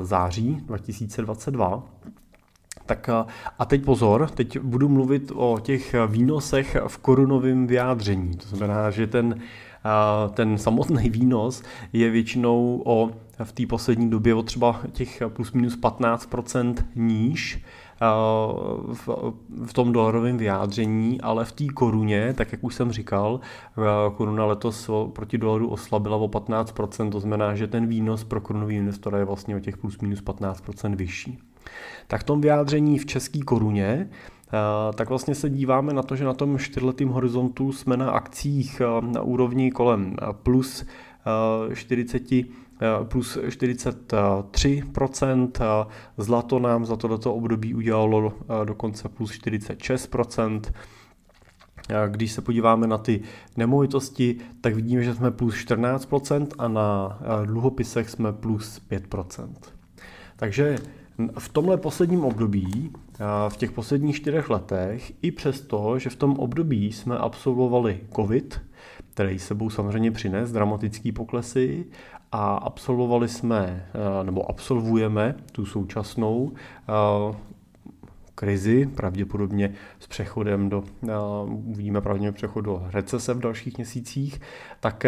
září 0.00 0.60
2022, 0.66 1.82
tak 2.86 3.10
a 3.58 3.64
teď 3.64 3.84
pozor, 3.84 4.30
teď 4.30 4.58
budu 4.58 4.88
mluvit 4.88 5.32
o 5.34 5.58
těch 5.62 5.94
výnosech 6.06 6.76
v 6.86 6.98
korunovém 6.98 7.66
vyjádření. 7.66 8.36
To 8.36 8.56
znamená, 8.56 8.90
že 8.90 9.06
ten, 9.06 9.40
ten 10.34 10.58
samotný 10.58 11.10
výnos 11.10 11.62
je 11.92 12.10
většinou 12.10 12.82
o, 12.84 13.10
v 13.44 13.52
té 13.52 13.66
poslední 13.66 14.10
době 14.10 14.34
o 14.34 14.42
třeba 14.42 14.80
těch 14.92 15.22
plus 15.28 15.52
minus 15.52 15.78
15% 15.78 16.74
níž, 16.96 17.62
v, 18.92 19.08
v 19.66 19.72
tom 19.72 19.92
dolarovém 19.92 20.38
vyjádření, 20.38 21.20
ale 21.20 21.44
v 21.44 21.52
té 21.52 21.64
koruně, 21.74 22.34
tak 22.36 22.52
jak 22.52 22.64
už 22.64 22.74
jsem 22.74 22.92
říkal, 22.92 23.40
koruna 24.16 24.44
letos 24.44 24.90
proti 25.12 25.38
dolaru 25.38 25.68
oslabila 25.68 26.16
o 26.16 26.28
15%, 26.28 27.10
to 27.10 27.20
znamená, 27.20 27.54
že 27.54 27.66
ten 27.66 27.86
výnos 27.86 28.24
pro 28.24 28.40
korunový 28.40 28.76
investora 28.76 29.18
je 29.18 29.24
vlastně 29.24 29.56
o 29.56 29.60
těch 29.60 29.76
plus 29.76 29.98
minus 29.98 30.22
15% 30.22 30.96
vyšší. 30.96 31.38
Tak 32.06 32.20
v 32.20 32.24
tom 32.24 32.40
vyjádření 32.40 32.98
v 32.98 33.06
české 33.06 33.38
koruně 33.38 34.08
tak 34.94 35.08
vlastně 35.08 35.34
se 35.34 35.50
díváme 35.50 35.92
na 35.92 36.02
to, 36.02 36.16
že 36.16 36.24
na 36.24 36.34
tom 36.34 36.58
čtyřletým 36.58 37.08
horizontu 37.08 37.72
jsme 37.72 37.96
na 37.96 38.10
akcích 38.10 38.82
na 39.00 39.22
úrovni 39.22 39.70
kolem 39.70 40.16
plus 40.32 40.84
40 41.74 42.44
Eh, 42.80 43.04
plus 43.04 43.38
43%, 43.48 45.60
eh, 45.60 45.64
zlato 46.18 46.58
nám 46.58 46.86
za 46.86 46.96
toto 46.96 47.34
období 47.34 47.74
udělalo 47.74 48.32
eh, 48.32 48.64
dokonce 48.64 49.08
plus 49.08 49.32
46%, 49.32 50.72
když 52.08 52.32
se 52.32 52.42
podíváme 52.42 52.86
na 52.86 52.98
ty 52.98 53.20
nemovitosti, 53.56 54.36
tak 54.60 54.74
vidíme, 54.74 55.02
že 55.02 55.14
jsme 55.14 55.30
plus 55.30 55.54
14% 55.54 56.46
a 56.58 56.68
na 56.68 57.18
dluhopisech 57.44 58.10
jsme 58.10 58.32
plus 58.32 58.82
5%. 58.88 59.74
Takže 60.36 60.76
v 61.38 61.48
tomhle 61.48 61.76
posledním 61.76 62.24
období, 62.24 62.92
v 63.48 63.56
těch 63.56 63.72
posledních 63.72 64.16
čtyřech 64.16 64.50
letech, 64.50 65.12
i 65.22 65.30
přesto, 65.30 65.98
že 65.98 66.10
v 66.10 66.16
tom 66.16 66.32
období 66.32 66.92
jsme 66.92 67.18
absolvovali 67.18 68.00
COVID, 68.16 68.60
který 69.10 69.38
sebou 69.38 69.70
samozřejmě 69.70 70.10
přines 70.10 70.52
dramatický 70.52 71.12
poklesy 71.12 71.84
a 72.32 72.56
absolvovali 72.56 73.28
jsme, 73.28 73.86
eh, 73.94 74.24
nebo 74.24 74.50
absolvujeme 74.50 75.34
tu 75.52 75.66
současnou 75.66 76.52
eh, 76.52 77.36
krizi, 78.34 78.86
pravděpodobně 78.86 79.74
s 79.98 80.06
přechodem 80.06 80.68
do, 80.68 80.84
eh, 81.08 81.12
uvidíme 81.46 82.00
pravděpodobně 82.00 82.32
přechod 82.32 82.60
do 82.60 82.86
recese 82.90 83.34
v 83.34 83.38
dalších 83.38 83.76
měsících, 83.76 84.40
tak 84.80 85.04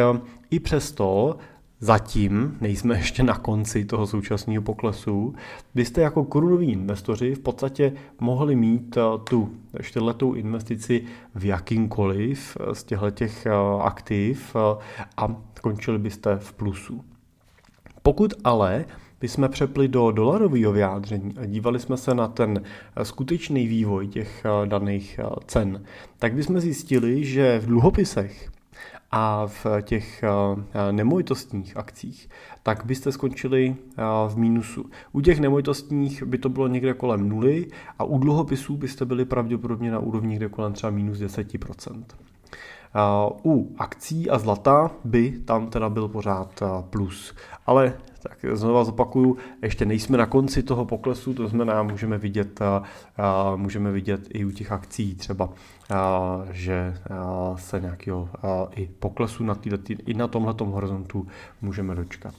i 0.50 0.60
přesto 0.60 1.38
zatím 1.80 2.56
nejsme 2.60 2.96
ještě 2.96 3.22
na 3.22 3.38
konci 3.38 3.84
toho 3.84 4.06
současného 4.06 4.62
poklesu, 4.62 5.34
byste 5.74 6.00
jako 6.00 6.24
korunoví 6.24 6.72
investoři 6.72 7.34
v 7.34 7.38
podstatě 7.38 7.92
mohli 8.20 8.56
mít 8.56 8.98
tu 9.28 9.52
čtyřletou 9.82 10.34
investici 10.34 11.04
v 11.34 11.44
jakýmkoliv 11.44 12.56
z 12.72 12.84
těchto 12.84 13.80
aktiv 13.82 14.56
a 15.16 15.36
končili 15.60 15.98
byste 15.98 16.36
v 16.36 16.52
plusu. 16.52 17.04
Pokud 18.02 18.34
ale 18.44 18.84
bychom 19.20 19.48
přepli 19.48 19.88
do 19.88 20.10
dolarového 20.10 20.72
vyjádření 20.72 21.34
a 21.38 21.46
dívali 21.46 21.78
jsme 21.78 21.96
se 21.96 22.14
na 22.14 22.28
ten 22.28 22.62
eh, 22.96 23.04
skutečný 23.04 23.66
vývoj 23.66 24.08
těch 24.08 24.44
eh, 24.44 24.66
daných 24.66 25.18
eh, 25.18 25.24
cen, 25.46 25.84
tak 26.18 26.34
bychom 26.34 26.60
zjistili, 26.60 27.24
že 27.24 27.58
v 27.58 27.66
dluhopisech 27.66 28.50
a 29.10 29.46
v 29.46 29.66
těch 29.82 30.24
nemovitostních 30.90 31.76
akcích, 31.76 32.28
tak 32.62 32.84
byste 32.84 33.12
skončili 33.12 33.76
v 34.28 34.36
mínusu. 34.36 34.90
U 35.12 35.20
těch 35.20 35.40
nemovitostních 35.40 36.22
by 36.22 36.38
to 36.38 36.48
bylo 36.48 36.68
někde 36.68 36.94
kolem 36.94 37.28
nuly 37.28 37.66
a 37.98 38.04
u 38.04 38.18
dluhopisů 38.18 38.76
byste 38.76 39.04
byli 39.04 39.24
pravděpodobně 39.24 39.90
na 39.90 39.98
úrovni 39.98 40.28
někde 40.30 40.48
kolem 40.48 40.72
třeba 40.72 40.90
minus 40.90 41.18
10%. 41.18 42.04
U 43.44 43.74
akcí 43.78 44.30
a 44.30 44.38
zlata 44.38 44.90
by 45.04 45.30
tam 45.44 45.66
teda 45.66 45.88
byl 45.88 46.08
pořád 46.08 46.62
plus. 46.90 47.34
Ale 47.66 47.94
tak 48.22 48.38
znova 48.52 48.84
zopakuju, 48.84 49.36
ještě 49.62 49.84
nejsme 49.84 50.18
na 50.18 50.26
konci 50.26 50.62
toho 50.62 50.84
poklesu, 50.84 51.34
to 51.34 51.48
znamená, 51.48 51.82
můžeme 51.82 52.18
vidět, 52.18 52.60
můžeme 53.56 53.92
vidět 53.92 54.20
i 54.30 54.44
u 54.44 54.50
těch 54.50 54.72
akcí 54.72 55.14
třeba, 55.14 55.48
že 56.50 56.94
se 57.56 57.80
nějakého 57.80 58.28
i 58.70 58.86
poklesu 58.86 59.44
na 59.44 59.54
týhle, 59.54 59.78
i 60.06 60.14
na 60.14 60.28
tomhle 60.28 60.54
horizontu 60.60 61.26
můžeme 61.62 61.94
dočkat. 61.94 62.34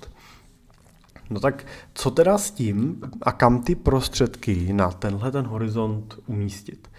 No 1.29 1.39
tak 1.39 1.65
co 1.93 2.11
teda 2.11 2.37
s 2.37 2.51
tím 2.51 3.01
a 3.21 3.31
kam 3.31 3.63
ty 3.63 3.75
prostředky 3.75 4.73
na 4.73 4.91
tenhle 4.91 5.31
ten 5.31 5.45
horizont 5.45 6.19
umístit? 6.25 6.89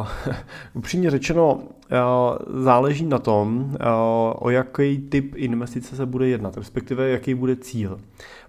Uh, 0.00 0.08
upřímně 0.74 1.10
řečeno, 1.10 1.62
záleží 2.62 3.06
na 3.06 3.18
tom, 3.18 3.58
uh, 3.58 3.76
o 4.34 4.50
jaký 4.50 4.98
typ 4.98 5.34
investice 5.36 5.96
se 5.96 6.06
bude 6.06 6.28
jednat, 6.28 6.56
respektive 6.56 7.08
jaký 7.08 7.34
bude 7.34 7.56
cíl. 7.56 8.00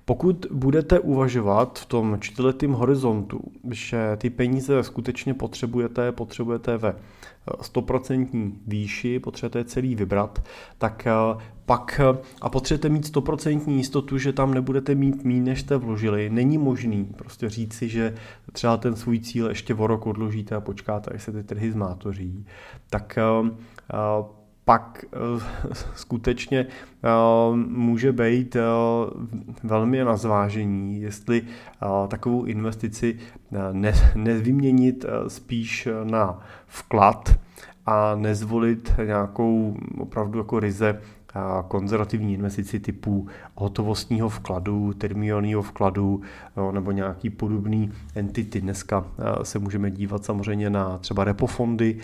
Pokud 0.05 0.45
budete 0.51 0.99
uvažovat 0.99 1.79
v 1.79 1.85
tom 1.85 2.17
čtyřletém 2.19 2.71
horizontu, 2.71 3.41
že 3.71 4.17
ty 4.17 4.29
peníze 4.29 4.83
skutečně 4.83 5.33
potřebujete, 5.33 6.11
potřebujete 6.11 6.77
ve 6.77 6.95
100% 7.47 8.53
výši, 8.67 9.19
potřebujete 9.19 9.69
celý 9.69 9.95
vybrat, 9.95 10.43
tak 10.77 11.07
pak 11.65 12.01
a 12.41 12.49
potřebujete 12.49 12.89
mít 12.89 13.15
100% 13.15 13.71
jistotu, 13.71 14.17
že 14.17 14.33
tam 14.33 14.53
nebudete 14.53 14.95
mít 14.95 15.23
méně, 15.23 15.41
než 15.41 15.59
jste 15.59 15.77
vložili. 15.77 16.29
Není 16.29 16.57
možný 16.57 17.05
prostě 17.15 17.49
říci, 17.49 17.89
že 17.89 18.15
třeba 18.51 18.77
ten 18.77 18.95
svůj 18.95 19.19
cíl 19.19 19.49
ještě 19.49 19.73
o 19.75 19.87
rok 19.87 20.07
odložíte 20.07 20.55
a 20.55 20.61
počkáte, 20.61 21.11
až 21.11 21.23
se 21.23 21.31
ty 21.31 21.43
trhy 21.43 21.71
zmátoří. 21.71 22.45
Tak 22.89 23.17
pak 24.65 25.05
skutečně 25.95 26.65
může 27.67 28.11
být 28.11 28.57
velmi 29.63 30.03
na 30.03 30.17
zvážení, 30.17 31.01
jestli 31.01 31.41
takovou 32.07 32.43
investici 32.43 33.19
nevyměnit 34.15 35.05
spíš 35.27 35.87
na 36.03 36.39
vklad 36.67 37.39
a 37.85 38.15
nezvolit 38.15 38.93
nějakou 39.05 39.77
opravdu 39.97 40.39
jako 40.39 40.59
ryze 40.59 40.99
konzervativní 41.67 42.33
investici 42.33 42.79
typu 42.79 43.27
hotovostního 43.55 44.29
vkladu, 44.29 44.93
termionního 44.93 45.61
vkladu 45.61 46.21
nebo 46.71 46.91
nějaký 46.91 47.29
podobný 47.29 47.91
entity. 48.15 48.61
Dneska 48.61 49.05
se 49.43 49.59
můžeme 49.59 49.91
dívat 49.91 50.25
samozřejmě 50.25 50.69
na 50.69 50.97
třeba 50.97 51.23
repofondy. 51.23 51.97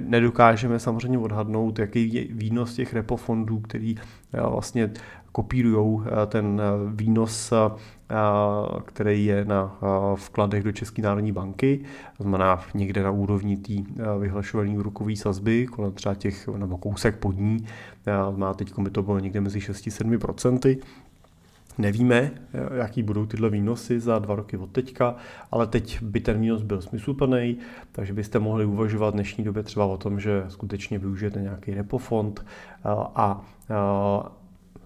Nedokážeme 0.00 0.78
samozřejmě 0.78 1.18
odhadnout, 1.18 1.78
jaký 1.78 2.14
je 2.14 2.24
výnos 2.30 2.74
těch 2.74 2.94
repofondů, 2.94 3.58
který 3.58 3.94
vlastně 4.32 4.90
kopírují 5.32 6.00
ten 6.26 6.62
výnos 6.94 7.52
který 8.84 9.24
je 9.24 9.44
na 9.44 9.78
vkladech 10.14 10.62
do 10.62 10.72
České 10.72 11.02
národní 11.02 11.32
banky, 11.32 11.80
to 12.16 12.22
znamená 12.22 12.64
někde 12.74 13.02
na 13.02 13.10
úrovni 13.10 13.56
té 13.56 13.72
vyhlašované 14.18 14.70
úrokové 14.70 15.16
sazby, 15.16 15.66
kolem 15.66 15.92
třeba 15.92 16.14
těch, 16.14 16.48
nebo 16.48 16.78
kousek 16.78 17.16
pod 17.16 17.38
ní, 17.38 17.66
má 18.36 18.54
teď 18.54 18.78
by 18.78 18.90
to 18.90 19.02
bylo 19.02 19.18
někde 19.18 19.40
mezi 19.40 19.58
6-7%. 19.58 20.78
Nevíme, 21.80 22.30
jaký 22.74 23.02
budou 23.02 23.26
tyhle 23.26 23.50
výnosy 23.50 24.00
za 24.00 24.18
dva 24.18 24.34
roky 24.34 24.56
od 24.56 24.70
teďka, 24.70 25.16
ale 25.50 25.66
teď 25.66 26.02
by 26.02 26.20
ten 26.20 26.40
výnos 26.40 26.62
byl 26.62 26.82
smysluplný, 26.82 27.58
takže 27.92 28.12
byste 28.12 28.38
mohli 28.38 28.64
uvažovat 28.64 29.10
v 29.10 29.14
dnešní 29.14 29.44
době 29.44 29.62
třeba 29.62 29.86
o 29.86 29.96
tom, 29.96 30.20
že 30.20 30.44
skutečně 30.48 30.98
využijete 30.98 31.40
nějaký 31.40 31.74
repofond 31.74 32.46
a, 32.84 33.42
a 33.94 34.36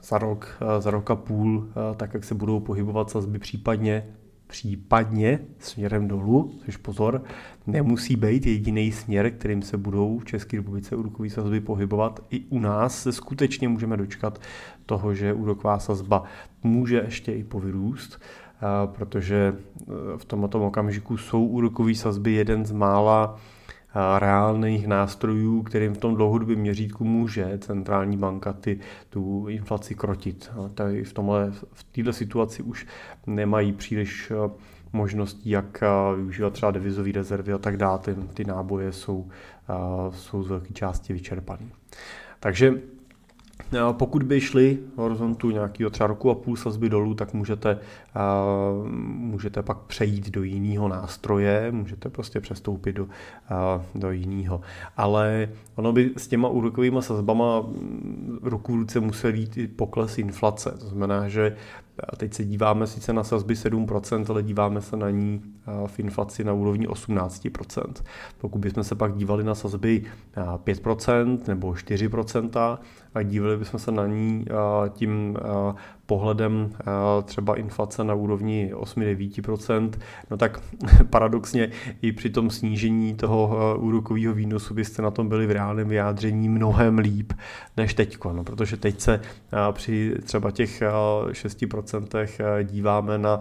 za 0.03 0.19
rok, 0.19 0.59
eh, 0.61 0.81
za 0.81 0.91
rok 0.91 1.11
a 1.11 1.17
půl, 1.17 1.69
eh, 1.69 1.95
tak 1.97 2.15
jak 2.15 2.25
se 2.25 2.35
budou 2.35 2.61
pohybovat 2.61 3.11
sazby 3.11 3.39
případně 3.39 4.07
případně 4.55 5.39
směrem 5.59 6.09
dolů, 6.09 6.53
což 6.65 6.77
pozor, 6.77 7.23
nemusí 7.67 8.17
být 8.17 8.47
jediný 8.47 8.93
směr, 8.93 9.31
kterým 9.31 9.63
se 9.63 9.77
budou 9.77 10.19
v 10.19 10.25
České 10.25 10.57
republice 10.57 10.97
úrokové 10.97 11.31
sazby 11.31 11.61
pohybovat. 11.61 12.21
I 12.31 12.41
u 12.41 12.59
nás 12.59 13.03
se 13.03 13.13
skutečně 13.13 13.69
můžeme 13.69 13.97
dočkat 13.97 14.41
toho, 14.87 15.15
že 15.15 15.33
úroková 15.33 15.79
sazba 15.79 16.25
může 16.63 16.97
ještě 16.97 17.33
i 17.33 17.45
povyrůst, 17.45 18.21
eh, 18.21 18.87
protože 18.87 19.57
v 20.17 20.25
tomto 20.25 20.67
okamžiku 20.67 21.17
jsou 21.17 21.47
úrokové 21.47 21.95
sazby 21.95 22.33
jeden 22.33 22.67
z 22.67 22.73
mála 22.73 23.41
reálných 24.19 24.87
nástrojů, 24.87 25.63
kterým 25.63 25.95
v 25.95 25.99
tom 25.99 26.15
dlouhodobém 26.15 26.59
měřítku 26.59 27.05
může 27.05 27.59
centrální 27.59 28.17
banka 28.17 28.53
ty, 28.53 28.81
tu 29.11 29.47
inflaci 29.49 29.95
krotit. 29.95 30.53
Tady 30.75 31.05
v, 31.05 31.13
tomhle, 31.13 31.51
v 31.73 31.85
této 31.85 32.13
situaci 32.13 32.63
už 32.63 32.87
nemají 33.27 33.73
příliš 33.73 34.31
eh, 34.31 34.51
možností, 34.93 35.51
jak 35.51 35.83
eh, 35.83 36.17
využívat 36.17 36.53
třeba 36.53 36.73
devizové 36.73 37.13
rezervy 37.13 37.53
a 37.53 37.59
tak 37.59 37.77
dále. 37.77 37.99
Ty, 37.99 38.15
ty 38.15 38.45
náboje 38.45 38.93
jsou, 38.93 39.29
eh, 39.69 40.13
jsou 40.13 40.43
z 40.43 40.49
velké 40.49 40.73
části 40.73 41.13
vyčerpané. 41.13 41.67
Takže 42.41 42.75
pokud 43.93 44.23
by 44.23 44.41
šli 44.41 44.79
v 44.95 44.99
horizontu 44.99 45.51
nějakého 45.51 45.91
třeba 45.91 46.07
roku 46.07 46.31
a 46.31 46.35
půl 46.35 46.57
sazby 46.57 46.89
dolů, 46.89 47.15
tak 47.15 47.35
můžete, 47.35 47.79
můžete 49.05 49.63
pak 49.63 49.79
přejít 49.79 50.31
do 50.31 50.43
jiného 50.43 50.89
nástroje, 50.89 51.73
můžete 51.73 52.09
prostě 52.09 52.41
přestoupit 52.41 52.97
do, 52.97 53.09
do 53.95 54.11
jiného. 54.11 54.61
Ale 54.97 55.49
ono 55.75 55.93
by 55.93 56.11
s 56.17 56.29
těma 56.29 56.49
úrokovými 56.49 57.03
sazbama 57.03 57.61
mm, 57.61 58.39
ruku 58.43 58.73
v 58.73 58.77
ruce 58.77 59.01
musel 59.01 59.35
jít 59.35 59.57
i 59.57 59.67
pokles 59.69 60.19
inflace. 60.19 60.71
To 60.71 60.87
znamená, 60.87 61.29
že 61.29 61.57
teď 62.17 62.35
se 62.35 62.45
díváme 62.45 62.87
sice 62.87 63.13
na 63.13 63.25
sazby 63.25 63.55
7%, 63.55 64.25
ale 64.29 64.43
díváme 64.43 64.81
se 64.81 64.97
na 64.97 65.11
ní 65.11 65.43
v 65.87 65.99
inflaci 65.99 66.45
na 66.45 66.53
úrovni 66.53 66.89
18%. 66.89 67.93
Pokud 68.39 68.59
bychom 68.59 68.85
se 68.85 68.95
pak 68.95 69.15
dívali 69.15 69.45
na 69.45 69.55
sazby 69.55 70.05
5% 70.57 71.39
nebo 71.49 71.71
4% 71.71 72.79
a 73.15 73.23
dívali 73.23 73.57
bychom 73.57 73.81
se 73.81 73.93
na 73.93 74.07
ní 74.07 74.45
tím 74.89 75.39
pohledem 76.07 76.71
třeba 77.25 77.57
inflace 77.57 78.05
na 78.05 78.15
úrovni 78.15 78.73
8-9%, 78.75 79.91
no 80.31 80.37
tak 80.37 80.61
paradoxně 81.11 81.71
i 82.03 82.13
při 82.13 82.31
tom 82.31 82.51
snížení 82.51 83.15
toho 83.15 83.77
úrokového 83.79 84.35
výnosu 84.35 84.75
byste 84.75 85.03
na 85.03 85.11
tom 85.11 85.29
byli 85.29 85.47
v 85.47 85.51
reálném 85.51 85.89
vyjádření 85.89 86.49
mnohem 86.49 86.99
líp 86.99 87.33
než 87.77 87.95
teď, 87.95 88.19
no, 88.33 88.45
protože 88.45 88.77
teď 88.77 89.01
se 89.01 89.21
při 89.73 90.15
třeba 90.25 90.51
těch 90.51 90.83
6% 90.83 92.65
díváme 92.65 93.19
na 93.19 93.41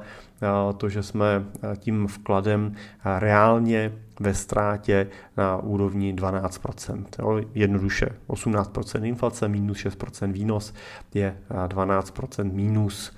to, 0.78 0.90
že 0.90 1.04
jsme 1.04 1.46
tím 1.78 2.08
vkladem 2.08 2.76
reálně 3.20 3.92
ve 4.20 4.34
ztrátě 4.34 5.08
na 5.38 5.58
úrovni 5.58 6.14
12%. 6.14 7.06
Jo, 7.20 7.42
jednoduše 7.56 8.10
18% 8.28 9.04
inflace 9.06 9.48
minus 9.48 9.78
6% 9.78 10.32
výnos 10.32 10.74
je 11.14 11.38
12% 11.68 12.54
minus 12.54 13.12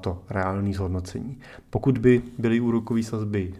to 0.00 0.22
reální 0.30 0.74
zhodnocení. 0.74 1.38
Pokud 1.70 1.98
by 1.98 2.22
byly 2.38 2.60
úrokové 2.60 3.02
sazby 3.02 3.54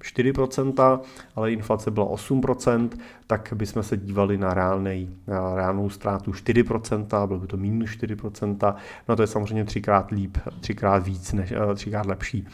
4%, 0.00 1.00
ale 1.36 1.52
inflace 1.52 1.90
byla 1.90 2.06
8%, 2.06 2.88
tak 3.26 3.52
bychom 3.56 3.82
se 3.82 3.96
dívali 3.96 4.38
na, 4.38 4.54
reálnej, 4.54 5.08
na 5.26 5.54
reálnou 5.54 5.90
ztrátu 5.90 6.30
4%, 6.30 7.26
bylo 7.26 7.38
by 7.38 7.46
to 7.46 7.56
minus 7.56 7.90
4%, 7.90 8.74
no 9.08 9.16
to 9.16 9.22
je 9.22 9.26
samozřejmě 9.26 9.64
třikrát 9.64 10.10
líp, 10.10 10.38
třikrát 10.60 10.98
víc, 10.98 11.32
než, 11.32 11.52
třikrát 11.74 12.06
lepší 12.06 12.46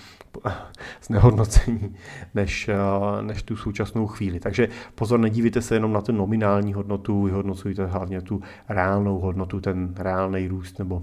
znehodnocení 1.02 1.96
než, 2.34 2.70
než 3.20 3.42
tu 3.42 3.56
současnou 3.56 4.06
chvíli. 4.06 4.40
Takže 4.40 4.68
pozor, 4.94 5.20
nedívejte 5.20 5.62
se 5.62 5.74
jenom 5.74 5.92
na 5.92 6.00
tu 6.00 6.12
nominální 6.12 6.74
hodnotu, 6.74 7.22
vyhodnocujte 7.22 7.86
hlavně 7.86 8.20
tu 8.22 8.42
reálnou 8.68 9.18
hodnotu, 9.18 9.60
ten 9.60 9.94
reálný 9.98 10.48
růst 10.48 10.78
nebo 10.78 11.02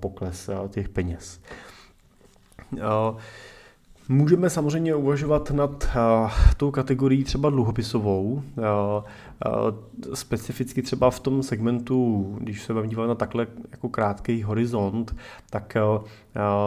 pokles 0.00 0.50
těch 0.68 0.88
peněz. 0.88 1.40
Můžeme 4.10 4.50
samozřejmě 4.50 4.94
uvažovat 4.94 5.50
nad 5.50 5.88
uh, 5.96 6.30
tou 6.56 6.70
kategorií 6.70 7.24
třeba 7.24 7.50
dluhopisovou, 7.50 8.24
uh, 8.32 8.42
uh, 8.64 10.14
specificky 10.14 10.82
třeba 10.82 11.10
v 11.10 11.20
tom 11.20 11.42
segmentu, 11.42 12.26
když 12.40 12.62
se 12.62 12.72
vám 12.72 12.88
dívat 12.88 13.06
na 13.06 13.14
takhle 13.14 13.46
jako 13.72 13.88
krátký 13.88 14.42
horizont, 14.42 15.16
tak 15.50 15.76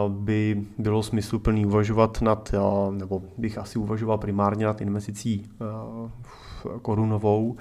by 0.08 0.64
bylo 0.78 1.02
smysluplný 1.02 1.66
uvažovat 1.66 2.22
nad, 2.22 2.54
nebo 2.90 3.22
bych 3.38 3.58
asi 3.58 3.78
uvažoval 3.78 4.18
primárně 4.18 4.66
nad 4.66 4.80
investicí 4.80 5.46
korunovou, 6.82 7.56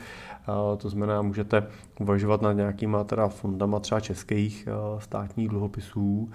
to 0.78 0.90
znamená, 0.90 1.22
můžete 1.22 1.68
uvažovat 2.00 2.42
nad 2.42 2.54
nějakýma 2.54 3.04
teda 3.04 3.28
fondama 3.28 3.80
třeba 3.80 4.00
českých 4.00 4.68
státních 5.00 5.50
dluhopisů, 5.50 6.32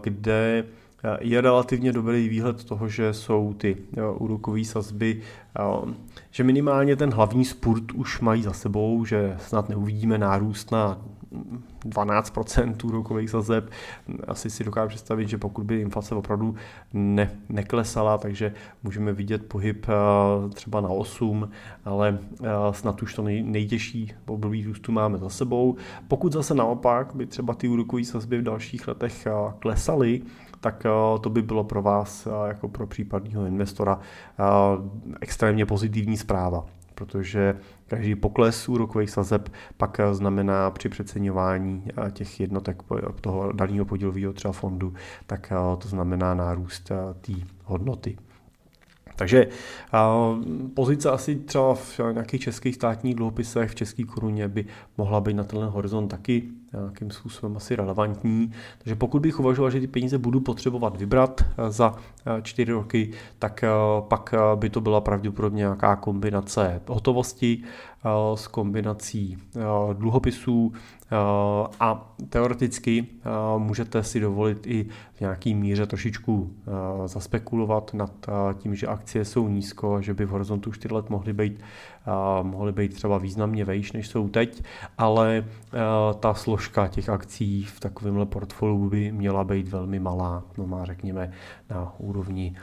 kde 0.00 0.64
je 1.20 1.40
relativně 1.40 1.92
dobrý 1.92 2.28
výhled 2.28 2.64
toho, 2.64 2.88
že 2.88 3.12
jsou 3.12 3.54
ty 3.54 3.76
úrokové 4.18 4.64
sazby, 4.64 5.20
že 6.30 6.44
minimálně 6.44 6.96
ten 6.96 7.10
hlavní 7.10 7.44
spurt 7.44 7.92
už 7.92 8.20
mají 8.20 8.42
za 8.42 8.52
sebou, 8.52 9.04
že 9.04 9.36
snad 9.40 9.68
neuvidíme 9.68 10.18
nárůst 10.18 10.70
na 10.70 10.98
12% 11.86 12.86
úrokových 12.86 13.30
sazeb. 13.30 13.70
Asi 14.28 14.50
si 14.50 14.64
dokážu 14.64 14.88
představit, 14.88 15.28
že 15.28 15.38
pokud 15.38 15.64
by 15.64 15.80
inflace 15.80 16.14
opravdu 16.14 16.54
ne, 16.92 17.30
neklesala, 17.48 18.18
takže 18.18 18.54
můžeme 18.82 19.12
vidět 19.12 19.46
pohyb 19.46 19.86
třeba 20.54 20.80
na 20.80 20.88
8, 20.88 21.50
ale 21.84 22.18
snad 22.70 23.02
už 23.02 23.14
to 23.14 23.22
nej, 23.22 23.42
nejtěžší 23.42 24.12
období 24.26 24.64
růstu 24.64 24.92
máme 24.92 25.18
za 25.18 25.28
sebou. 25.28 25.76
Pokud 26.08 26.32
zase 26.32 26.54
naopak 26.54 27.14
by 27.14 27.26
třeba 27.26 27.54
ty 27.54 27.68
úrokové 27.68 28.04
sazby 28.04 28.38
v 28.38 28.42
dalších 28.42 28.88
letech 28.88 29.28
klesaly, 29.58 30.22
tak 30.62 30.86
eh, 30.86 31.18
to 31.20 31.30
by 31.30 31.42
bylo 31.42 31.64
pro 31.64 31.82
vás 31.82 32.26
eh, 32.26 32.48
jako 32.48 32.68
pro 32.68 32.86
případního 32.86 33.46
investora 33.46 33.98
eh, 34.38 34.44
extrémně 35.20 35.66
pozitivní 35.66 36.16
zpráva 36.16 36.66
protože 36.94 37.56
každý 37.86 38.14
pokles 38.14 38.68
úrokových 38.68 39.10
sazeb 39.10 39.48
pak 39.76 40.00
znamená 40.12 40.70
při 40.70 40.88
přeceňování 40.88 41.84
těch 42.10 42.40
jednotek 42.40 42.82
toho 43.20 43.52
daného 43.52 43.84
podílového 43.84 44.32
třeba 44.32 44.52
fondu, 44.52 44.94
tak 45.26 45.52
to 45.78 45.88
znamená 45.88 46.34
nárůst 46.34 46.90
té 47.20 47.32
hodnoty. 47.64 48.16
Takže 49.22 49.46
pozice 50.74 51.10
asi 51.10 51.36
třeba 51.36 51.74
v 51.74 52.00
nějakých 52.12 52.40
českých 52.40 52.74
státních 52.74 53.14
dluhopisech 53.14 53.70
v 53.70 53.74
české 53.74 54.04
koruně 54.04 54.48
by 54.48 54.64
mohla 54.98 55.20
být 55.20 55.34
na 55.34 55.44
tenhle 55.44 55.68
horizont 55.68 56.08
taky 56.08 56.42
nějakým 56.72 57.10
způsobem 57.10 57.56
asi 57.56 57.76
relevantní. 57.76 58.52
Takže 58.78 58.94
pokud 58.94 59.22
bych 59.22 59.40
uvažoval, 59.40 59.70
že 59.70 59.80
ty 59.80 59.86
peníze 59.86 60.18
budu 60.18 60.40
potřebovat 60.40 60.96
vybrat 60.96 61.44
za 61.68 61.94
čtyři 62.42 62.72
roky, 62.72 63.10
tak 63.38 63.64
pak 64.08 64.34
by 64.54 64.70
to 64.70 64.80
byla 64.80 65.00
pravděpodobně 65.00 65.58
nějaká 65.58 65.96
kombinace 65.96 66.80
hotovosti 66.88 67.62
s 68.34 68.46
kombinací 68.46 69.38
dluhopisů 69.92 70.72
a 71.80 72.14
teoreticky 72.28 73.06
můžete 73.58 74.02
si 74.02 74.20
dovolit 74.20 74.66
i 74.66 74.86
v 75.14 75.20
nějaký 75.20 75.54
míře 75.54 75.86
trošičku 75.86 76.52
zaspekulovat 77.06 77.94
nad 77.94 78.26
tím, 78.58 78.74
že 78.74 78.86
akcie 78.86 79.24
jsou 79.24 79.48
nízko, 79.48 80.02
že 80.02 80.14
by 80.14 80.24
v 80.24 80.30
horizontu 80.30 80.72
4 80.72 80.94
let 80.94 81.10
mohly 81.10 81.32
být 81.32 81.60
mohly 82.42 82.72
být 82.72 82.94
třeba 82.94 83.18
významně 83.18 83.64
vejš, 83.64 83.92
než 83.92 84.08
jsou 84.08 84.28
teď, 84.28 84.62
ale 84.98 85.44
ta 86.20 86.34
složka 86.34 86.88
těch 86.88 87.08
akcí 87.08 87.64
v 87.64 87.80
takovémhle 87.80 88.26
portfoliu 88.26 88.88
by 88.88 89.12
měla 89.12 89.44
být 89.44 89.68
velmi 89.68 89.98
malá, 89.98 90.42
no 90.58 90.66
má 90.66 90.84
řekněme 90.84 91.32
na 91.70 91.94
úrovni 91.98 92.56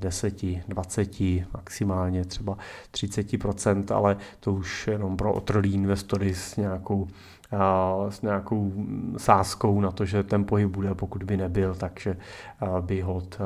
10, 0.00 0.42
20, 0.68 1.20
maximálně 1.54 2.24
třeba 2.24 2.58
30%, 2.92 3.96
ale 3.96 4.16
to 4.40 4.52
už 4.52 4.86
jenom 4.86 5.16
pro 5.16 5.32
otrlý 5.32 5.74
investory 5.74 6.34
s 6.34 6.56
nějakou 6.56 7.08
s 8.08 8.22
nějakou 8.22 8.72
sázkou 9.16 9.80
na 9.80 9.90
to, 9.90 10.04
že 10.04 10.22
ten 10.22 10.44
pohyb 10.44 10.70
bude, 10.70 10.94
pokud 10.94 11.22
by 11.22 11.36
nebyl, 11.36 11.74
takže 11.74 12.16
by 12.80 13.00
hod 13.00 13.38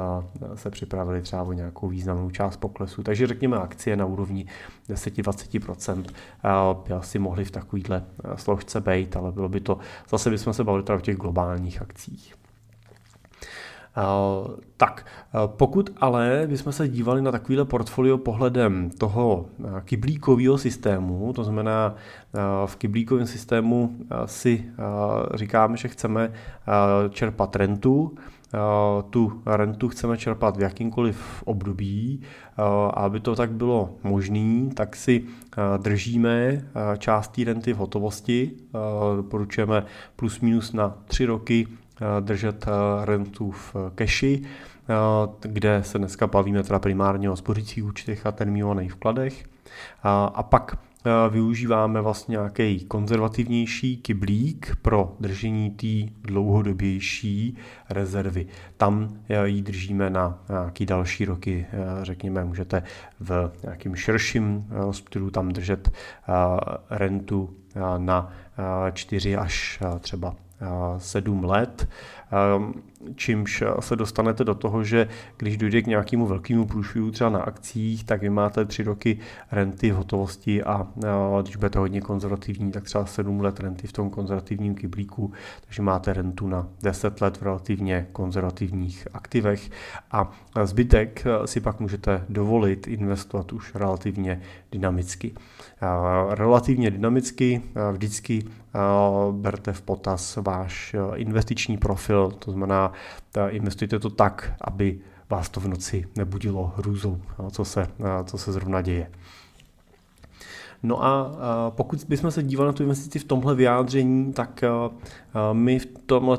se 0.54 0.70
připravili 0.70 1.22
třeba 1.22 1.42
o 1.42 1.52
nějakou 1.52 1.88
významnou 1.88 2.30
část 2.30 2.56
poklesu. 2.56 3.02
Takže 3.02 3.26
řekněme 3.26 3.56
akcie 3.56 3.96
na 3.96 4.06
úrovni 4.06 4.46
10-20% 4.88 6.04
by 6.86 6.92
asi 6.94 7.18
mohly 7.18 7.44
v 7.44 7.50
takovýhle 7.50 8.04
složce 8.36 8.80
být, 8.80 9.16
ale 9.16 9.32
bylo 9.32 9.48
by 9.48 9.60
to, 9.60 9.78
zase 10.08 10.30
bychom 10.30 10.52
se 10.52 10.64
bavili 10.64 10.84
teda 10.84 10.98
o 10.98 11.00
těch 11.00 11.16
globálních 11.16 11.82
akcích. 11.82 12.34
Eh, 13.96 14.62
tak, 14.76 15.06
eh, 15.06 15.38
pokud 15.46 15.90
ale 15.96 16.46
bychom 16.46 16.72
se 16.72 16.88
dívali 16.88 17.22
na 17.22 17.32
takovýhle 17.32 17.64
portfolio 17.64 18.18
pohledem 18.18 18.90
toho 18.90 19.46
eh, 19.60 19.80
kyblíkového 19.84 20.58
systému, 20.58 21.32
to 21.32 21.44
znamená 21.44 21.94
v 22.66 22.76
kyblíkovém 22.76 23.26
systému 23.26 23.96
si 24.26 24.64
říkáme, 25.34 25.76
že 25.76 25.88
chceme 25.88 26.32
čerpat 27.10 27.56
rentu, 27.56 28.14
tu 29.10 29.42
rentu 29.46 29.88
chceme 29.88 30.16
čerpat 30.18 30.56
v 30.56 30.60
jakýmkoliv 30.60 31.42
období 31.44 32.22
aby 32.94 33.20
to 33.20 33.36
tak 33.36 33.52
bylo 33.52 33.90
možné, 34.02 34.74
tak 34.74 34.96
si 34.96 35.24
držíme 35.76 36.62
část 36.98 37.28
té 37.28 37.44
renty 37.44 37.72
v 37.72 37.76
hotovosti, 37.76 38.50
doporučujeme 39.16 39.84
plus 40.16 40.40
minus 40.40 40.72
na 40.72 40.94
tři 41.06 41.26
roky 41.26 41.66
držet 42.20 42.66
eh, 42.66 42.70
rentu 43.04 43.50
v 43.50 43.76
keši, 43.94 44.42
eh, 44.42 44.94
kde 45.40 45.82
se 45.84 45.98
dneska 45.98 46.26
bavíme 46.26 46.62
teda 46.62 46.78
primárně 46.78 47.30
o 47.30 47.36
spořících 47.36 47.84
účtech 47.84 48.26
a 48.26 48.32
termínovaných 48.32 48.92
vkladech. 48.92 49.44
A 50.34 50.42
pak 50.42 50.78
využíváme 51.30 52.00
vlastně 52.00 52.32
nějaký 52.32 52.84
konzervativnější 52.84 53.96
kyblík 53.96 54.76
pro 54.82 55.16
držení 55.20 55.70
té 55.70 56.12
dlouhodobější 56.22 57.56
rezervy. 57.90 58.46
Tam 58.76 59.16
ji 59.44 59.62
držíme 59.62 60.10
na 60.10 60.38
nějaký 60.48 60.86
další 60.86 61.24
roky, 61.24 61.66
řekněme, 62.02 62.44
můžete 62.44 62.82
v 63.20 63.52
nějakým 63.62 63.96
širším 63.96 64.66
rozptylu 64.70 65.30
tam 65.30 65.48
držet 65.48 65.90
rentu 66.90 67.50
na 67.98 68.32
4 68.92 69.36
až 69.36 69.82
třeba 70.00 70.34
7 70.62 71.42
let, 71.42 71.86
čímž 73.16 73.64
se 73.80 73.96
dostanete 73.96 74.44
do 74.44 74.54
toho, 74.54 74.84
že 74.84 75.08
když 75.36 75.56
dojde 75.56 75.82
k 75.82 75.86
nějakému 75.86 76.26
velkému 76.26 76.66
průšvihu 76.66 77.10
třeba 77.10 77.30
na 77.30 77.40
akcích, 77.40 78.04
tak 78.04 78.20
vy 78.20 78.30
máte 78.30 78.64
3 78.64 78.82
roky 78.82 79.18
renty 79.52 79.90
v 79.90 79.94
hotovosti 79.94 80.62
a 80.62 80.86
když 81.42 81.56
budete 81.56 81.78
hodně 81.78 82.00
konzervativní, 82.00 82.72
tak 82.72 82.84
třeba 82.84 83.06
7 83.06 83.40
let 83.40 83.60
renty 83.60 83.86
v 83.86 83.92
tom 83.92 84.10
konzervativním 84.10 84.74
kyblíku, 84.74 85.32
takže 85.66 85.82
máte 85.82 86.12
rentu 86.12 86.48
na 86.48 86.68
10 86.82 87.20
let 87.20 87.36
v 87.36 87.42
relativně 87.42 88.06
konzervativních 88.12 89.08
aktivech 89.14 89.70
a 90.10 90.30
zbytek 90.64 91.24
si 91.44 91.60
pak 91.60 91.80
můžete 91.80 92.24
dovolit 92.28 92.88
investovat 92.88 93.52
už 93.52 93.74
relativně 93.74 94.40
dynamicky. 94.72 95.34
Relativně 96.28 96.90
dynamicky 96.90 97.62
vždycky 97.92 98.44
berte 99.32 99.72
v 99.72 99.82
potaz 99.82 100.36
váš 100.36 100.96
investiční 101.14 101.76
profil, 101.78 102.21
to 102.30 102.50
znamená, 102.50 102.92
investujte 103.48 103.98
to 103.98 104.10
tak, 104.10 104.54
aby 104.60 104.98
vás 105.30 105.48
to 105.48 105.60
v 105.60 105.68
noci 105.68 106.08
nebudilo 106.16 106.72
hrůzou, 106.76 107.20
co 107.50 107.64
se, 107.64 107.88
co 108.24 108.38
se 108.38 108.52
zrovna 108.52 108.82
děje. 108.82 109.10
No 110.84 111.04
a 111.04 111.30
pokud 111.70 112.04
bychom 112.08 112.30
se 112.30 112.42
dívali 112.42 112.66
na 112.66 112.72
tu 112.72 112.82
investici 112.82 113.18
v 113.18 113.24
tomhle 113.24 113.54
vyjádření, 113.54 114.32
tak 114.32 114.64
my 115.52 115.78
v 115.78 115.86
tomhle, 116.06 116.38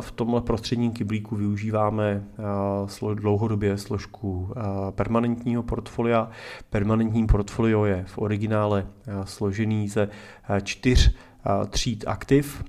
v 0.00 0.12
tomhle 0.14 0.40
prostředním 0.40 0.92
kyblíku 0.92 1.36
využíváme 1.36 2.24
dlouhodobě 3.14 3.78
složku 3.78 4.48
permanentního 4.90 5.62
portfolia. 5.62 6.30
Permanentní 6.70 7.26
portfolio 7.26 7.84
je 7.84 8.04
v 8.08 8.18
originále 8.18 8.86
složený 9.24 9.88
ze 9.88 10.08
čtyř 10.62 11.14
tříd 11.70 12.04
aktiv 12.06 12.64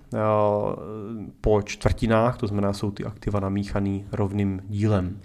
po 1.42 1.62
čtvrtinách, 1.62 2.38
to 2.38 2.48
znamená, 2.48 2.74
jsou 2.74 2.92
ty 2.92 3.06
aktiva 3.06 3.40
namíchaný 3.40 4.06
rovným 4.12 4.62
dílem. 4.68 5.20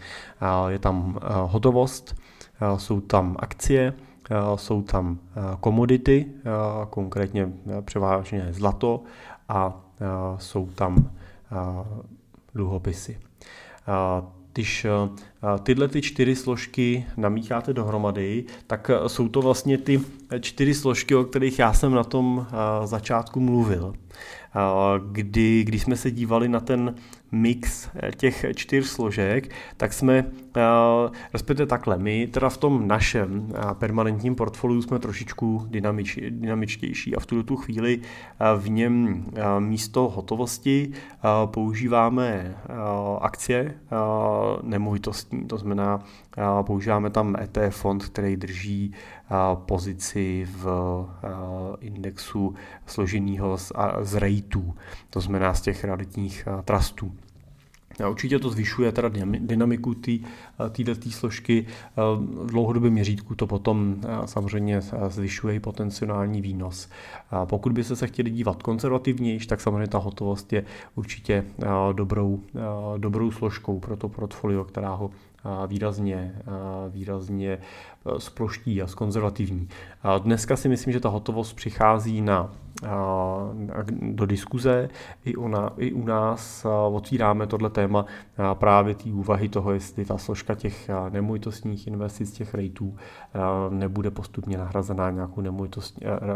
Je 0.69 0.79
tam 0.79 1.19
hotovost, 1.47 2.15
jsou 2.77 3.01
tam 3.01 3.37
akcie, 3.39 3.95
jsou 4.57 4.83
tam 4.83 5.19
komodity, 5.61 6.27
konkrétně 6.91 7.53
převážně 7.85 8.49
zlato 8.51 9.03
a 9.49 9.81
jsou 10.39 10.67
tam 10.67 11.11
dluhopisy. 12.55 13.19
Když 14.59 14.87
tyhle 15.63 15.89
ty 15.89 16.03
čtyři 16.03 16.37
složky 16.37 17.07
namícháte 17.17 17.73
dohromady, 17.73 18.45
tak 18.67 18.91
jsou 19.07 19.29
to 19.29 19.43
vlastně 19.43 19.79
ty 19.79 20.01
čtyři 20.41 20.75
složky, 20.75 21.15
o 21.15 21.25
kterých 21.25 21.59
já 21.59 21.73
jsem 21.73 21.95
na 21.95 22.05
tom 22.05 22.47
začátku 22.85 23.41
mluvil. 23.41 23.95
Kdy, 25.13 25.65
když 25.65 25.83
jsme 25.83 25.97
se 25.97 26.11
dívali 26.11 26.49
na 26.49 26.61
ten 26.61 26.95
mix 27.33 27.89
eh, 27.95 28.11
těch 28.17 28.45
čtyř 28.55 28.87
složek, 28.87 29.51
tak 29.77 29.93
jsme, 29.93 30.19
eh, 30.19 30.48
respektive 31.33 31.67
takhle, 31.67 31.99
my 31.99 32.27
teda 32.27 32.49
v 32.49 32.57
tom 32.57 32.89
našem 32.89 33.53
eh, 33.55 33.75
permanentním 33.75 34.35
portfoliu 34.35 34.83
jsme 34.83 34.99
trošičku 34.99 35.67
dynamič, 35.71 36.19
dynamičtější 36.31 37.17
a 37.17 37.21
v 37.21 37.27
tuto 37.27 37.43
tu 37.43 37.57
chvíli 37.57 38.01
v 38.57 38.69
něm 38.69 39.25
místo 39.59 40.09
hotovosti 40.09 40.93
používáme 41.47 42.57
akcie 43.21 43.75
nemovitostní, 44.63 45.45
to 45.45 45.59
znamená 45.59 46.01
používáme 46.63 47.11
tam 47.11 47.37
ETF 47.37 47.77
fond, 47.77 48.05
který 48.05 48.37
drží 48.37 48.95
pozici 49.55 50.49
v 50.51 50.67
indexu 51.81 52.55
složeného 52.87 53.59
z, 53.59 54.15
rateů, 54.15 54.75
to 55.11 55.21
znamená 55.21 55.55
z 55.55 55.61
těch 55.61 55.85
realitních 55.85 56.49
trustů. 56.65 57.13
A 58.05 58.09
určitě 58.09 58.39
to 58.39 58.51
zvyšuje 58.51 58.93
teda 58.93 59.11
dynamiku 59.39 59.95
této 59.95 61.11
složky. 61.11 61.67
V 62.21 62.47
dlouhodobém 62.47 62.93
měřítku 62.93 63.35
to 63.35 63.47
potom 63.47 63.97
samozřejmě 64.25 64.81
zvyšuje 65.09 65.55
i 65.55 65.61
potenciální 65.61 66.43
výnos. 66.43 66.89
Pokud 67.45 67.73
by 67.73 67.85
se 67.85 68.07
chtěli 68.07 68.31
dívat 68.31 68.63
konzervativněji, 68.63 69.39
tak 69.39 69.61
samozřejmě 69.61 69.89
ta 69.89 69.99
hotovost 69.99 70.53
je 70.53 70.65
určitě 70.95 71.45
dobrou, 71.93 72.41
dobrou 72.97 73.31
složkou 73.31 73.81
pro 73.81 73.97
to 73.97 74.09
portfolio, 74.09 74.65
která 74.65 74.95
ho 74.95 75.11
výrazně, 75.67 76.35
výrazně 76.91 77.59
sploští 78.19 78.83
a 78.83 78.87
skonzervativní. 78.87 79.69
Dneska 80.19 80.57
si 80.57 80.69
myslím, 80.69 80.93
že 80.93 81.01
ta 81.01 81.09
hotovost 81.09 81.57
přichází 81.57 82.21
na 82.21 82.53
do 83.91 84.27
diskuze. 84.27 84.89
I 85.25 85.37
u, 85.37 85.49
na, 85.49 85.73
I 85.77 85.93
u 85.93 86.07
nás 86.07 86.67
otvíráme 86.91 87.47
tohle 87.47 87.71
téma 87.71 88.05
právě 88.55 88.95
té 88.95 89.11
úvahy 89.13 89.49
toho, 89.49 89.73
jestli 89.73 90.05
ta 90.05 90.19
složka 90.19 90.55
těch 90.55 90.91
nemovitostních 91.11 91.87
investic, 91.87 92.33
těch 92.33 92.55
rejtů 92.55 92.97
nebude 93.71 94.11
postupně 94.11 94.59
nahrazená 94.59 95.11
nějakou, 95.11 95.43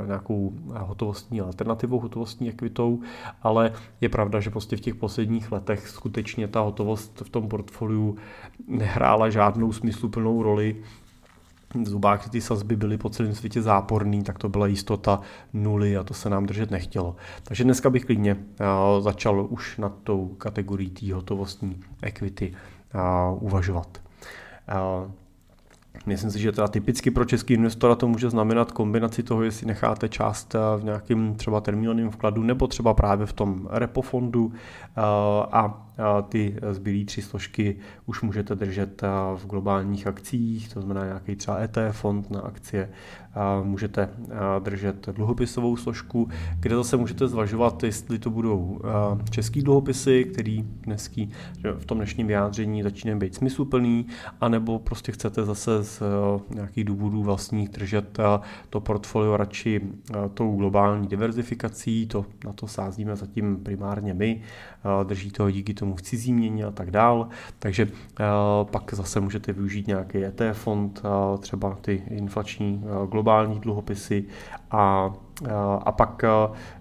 nějakou 0.07 0.52
hotovostní 0.78 1.40
alternativou, 1.40 2.00
hotovostní 2.00 2.48
ekvitou, 2.48 3.00
ale 3.42 3.72
je 4.00 4.09
pravda, 4.09 4.40
že 4.40 4.50
prostě 4.50 4.76
v 4.76 4.81
těch 4.81 4.94
posledních 4.94 5.52
letech 5.52 5.88
skutečně 5.88 6.48
ta 6.48 6.61
hotovost 6.61 7.22
v 7.26 7.31
tom 7.31 7.48
portfoliu 7.48 8.16
nehrála 8.68 9.31
žádnou 9.31 9.72
smysluplnou 9.72 10.42
roli 10.42 10.76
zubách 11.85 12.28
ty 12.28 12.40
sazby 12.40 12.76
byly 12.76 12.98
po 12.98 13.08
celém 13.08 13.35
světě 13.35 13.62
záporný, 13.62 14.22
tak 14.22 14.38
to 14.38 14.48
byla 14.48 14.66
jistota 14.66 15.20
nuly 15.52 15.96
a 15.96 16.02
to 16.02 16.14
se 16.14 16.30
nám 16.30 16.46
držet 16.46 16.70
nechtělo. 16.70 17.16
Takže 17.44 17.64
dneska 17.64 17.90
bych 17.90 18.04
klidně 18.04 18.37
začal 19.00 19.46
už 19.50 19.78
nad 19.78 19.92
tou 20.04 20.28
kategorií 20.28 20.90
té 20.90 21.14
hotovostní 21.14 21.80
equity 22.02 22.54
uvažovat. 23.40 24.02
Myslím 26.06 26.30
si, 26.30 26.38
že 26.38 26.52
teda 26.52 26.68
typicky 26.68 27.11
pro 27.11 27.24
český 27.24 27.54
investora 27.54 27.94
to 27.94 28.08
může 28.08 28.30
znamenat 28.30 28.72
kombinaci 28.72 29.22
toho, 29.22 29.42
jestli 29.42 29.66
necháte 29.66 30.08
část 30.08 30.54
v 30.54 30.85
nějakém 30.85 31.35
třeba 31.35 31.61
termínovaném 31.61 32.11
vkladu 32.11 32.42
nebo 32.42 32.66
třeba 32.66 32.94
právě 32.94 33.26
v 33.26 33.32
tom 33.32 33.68
repo 33.70 34.02
fondu 34.02 34.52
a 35.52 35.88
ty 36.28 36.57
zbylé 36.70 37.05
tři 37.05 37.22
složky 37.22 37.76
už 38.07 38.22
můžete 38.22 38.55
držet 38.55 39.02
v 39.37 39.46
globálních 39.46 40.07
akcích, 40.07 40.74
to 40.74 40.81
znamená 40.81 41.07
nějaký 41.07 41.37
třeba 41.37 41.59
ETF 41.59 42.00
fond 42.00 42.31
na 42.31 42.40
akcie, 42.40 42.90
můžete 43.62 44.09
držet 44.59 45.09
dluhopisovou 45.09 45.77
složku, 45.77 46.29
kde 46.61 46.77
zase 46.77 46.97
můžete 46.97 47.29
zvažovat, 47.29 47.83
jestli 47.83 48.18
to 48.18 48.31
budou 48.31 48.81
český 49.31 49.62
dluhopisy, 49.62 50.25
který 50.25 50.62
dnesky 50.62 51.29
v 51.79 51.85
tom 51.85 51.99
dnešním 51.99 52.27
vyjádření 52.27 52.83
začínají 52.83 53.18
být 53.18 53.35
smysluplný, 53.35 54.07
anebo 54.40 54.79
prostě 54.79 55.12
chcete 55.12 55.45
zase 55.45 55.85
z 55.85 56.03
nějakých 56.55 56.85
důvodů 56.85 57.23
vlastních 57.23 57.68
držet 57.68 58.18
to 58.71 58.81
portfolio 58.81 59.37
radši 59.37 59.81
tou 60.35 60.57
globální 60.57 61.07
diverzifikací, 61.07 62.07
to, 62.07 62.27
na 62.45 62.53
to 62.53 62.66
sázíme 62.66 63.16
zatím 63.16 63.57
primárně 63.57 64.14
my, 64.14 64.42
drží 65.05 65.31
toho 65.31 65.51
díky 65.51 65.75
tomu 65.75 65.95
v 65.95 66.03
cizí 66.03 66.33
měně 66.33 66.64
a 66.64 66.71
tak 66.71 66.90
dál, 66.90 67.29
takže 67.59 67.88
pak 68.71 68.95
zase 68.95 69.21
můžete 69.21 69.53
využít 69.53 69.87
nějaký 69.87 70.25
ETF 70.25 70.59
fond, 70.59 71.03
třeba 71.40 71.79
ty 71.81 72.03
inflační 72.11 72.85
globální 73.11 73.21
dluhopisy 73.61 74.24
a 74.70 75.11
a 75.85 75.92
pak 75.92 76.24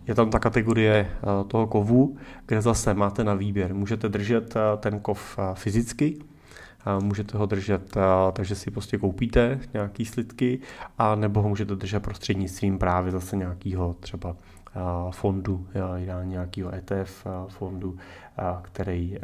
je 0.08 0.15
tam 0.15 0.30
ta 0.30 0.39
kategorie 0.39 1.10
toho 1.47 1.67
kovu, 1.67 2.17
kde 2.45 2.62
zase 2.62 2.93
máte 2.93 3.23
na 3.23 3.34
výběr. 3.34 3.73
Můžete 3.73 4.10
držet 4.10 4.54
ten 4.77 4.99
kov 4.99 5.39
fyzicky, 5.54 6.17
můžete 6.99 7.38
ho 7.38 7.45
držet, 7.45 7.97
takže 8.34 8.56
si 8.56 8.71
prostě 8.71 8.97
koupíte 8.97 9.60
nějaký 9.73 10.06
slidky, 10.06 10.60
a 10.97 11.15
nebo 11.15 11.41
ho 11.41 11.49
můžete 11.49 11.75
držet 11.75 11.99
prostřednictvím 11.99 12.77
právě 12.77 13.12
zase 13.12 13.38
nějakého 13.38 13.93
třeba 13.93 14.36
fondu, 15.12 15.67
nějakého 16.23 16.75
ETF 16.75 17.27
fondu, 17.47 17.97
který 18.62 19.17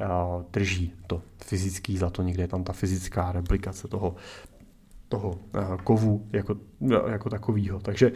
drží 0.51 0.93
to 1.07 1.21
fyzický 1.43 1.97
za 1.97 2.09
to, 2.09 2.21
někde 2.21 2.43
je 2.43 2.47
tam 2.47 2.63
ta 2.63 2.73
fyzická 2.73 3.31
replikace 3.31 3.87
toho, 3.87 4.15
toho 5.09 5.35
kovu 5.83 6.27
jako, 6.33 6.55
jako 7.07 7.29
takového. 7.29 7.79
Takže 7.79 8.11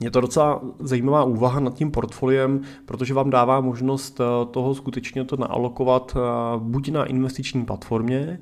je 0.00 0.10
to 0.10 0.20
docela 0.20 0.60
zajímavá 0.78 1.24
úvaha 1.24 1.60
nad 1.60 1.74
tím 1.74 1.90
portfoliem, 1.90 2.60
protože 2.84 3.14
vám 3.14 3.30
dává 3.30 3.60
možnost 3.60 4.20
toho 4.50 4.74
skutečně 4.74 5.24
to 5.24 5.36
naalokovat 5.36 6.16
buď 6.58 6.90
na 6.90 7.04
investiční 7.04 7.64
platformě, 7.64 8.40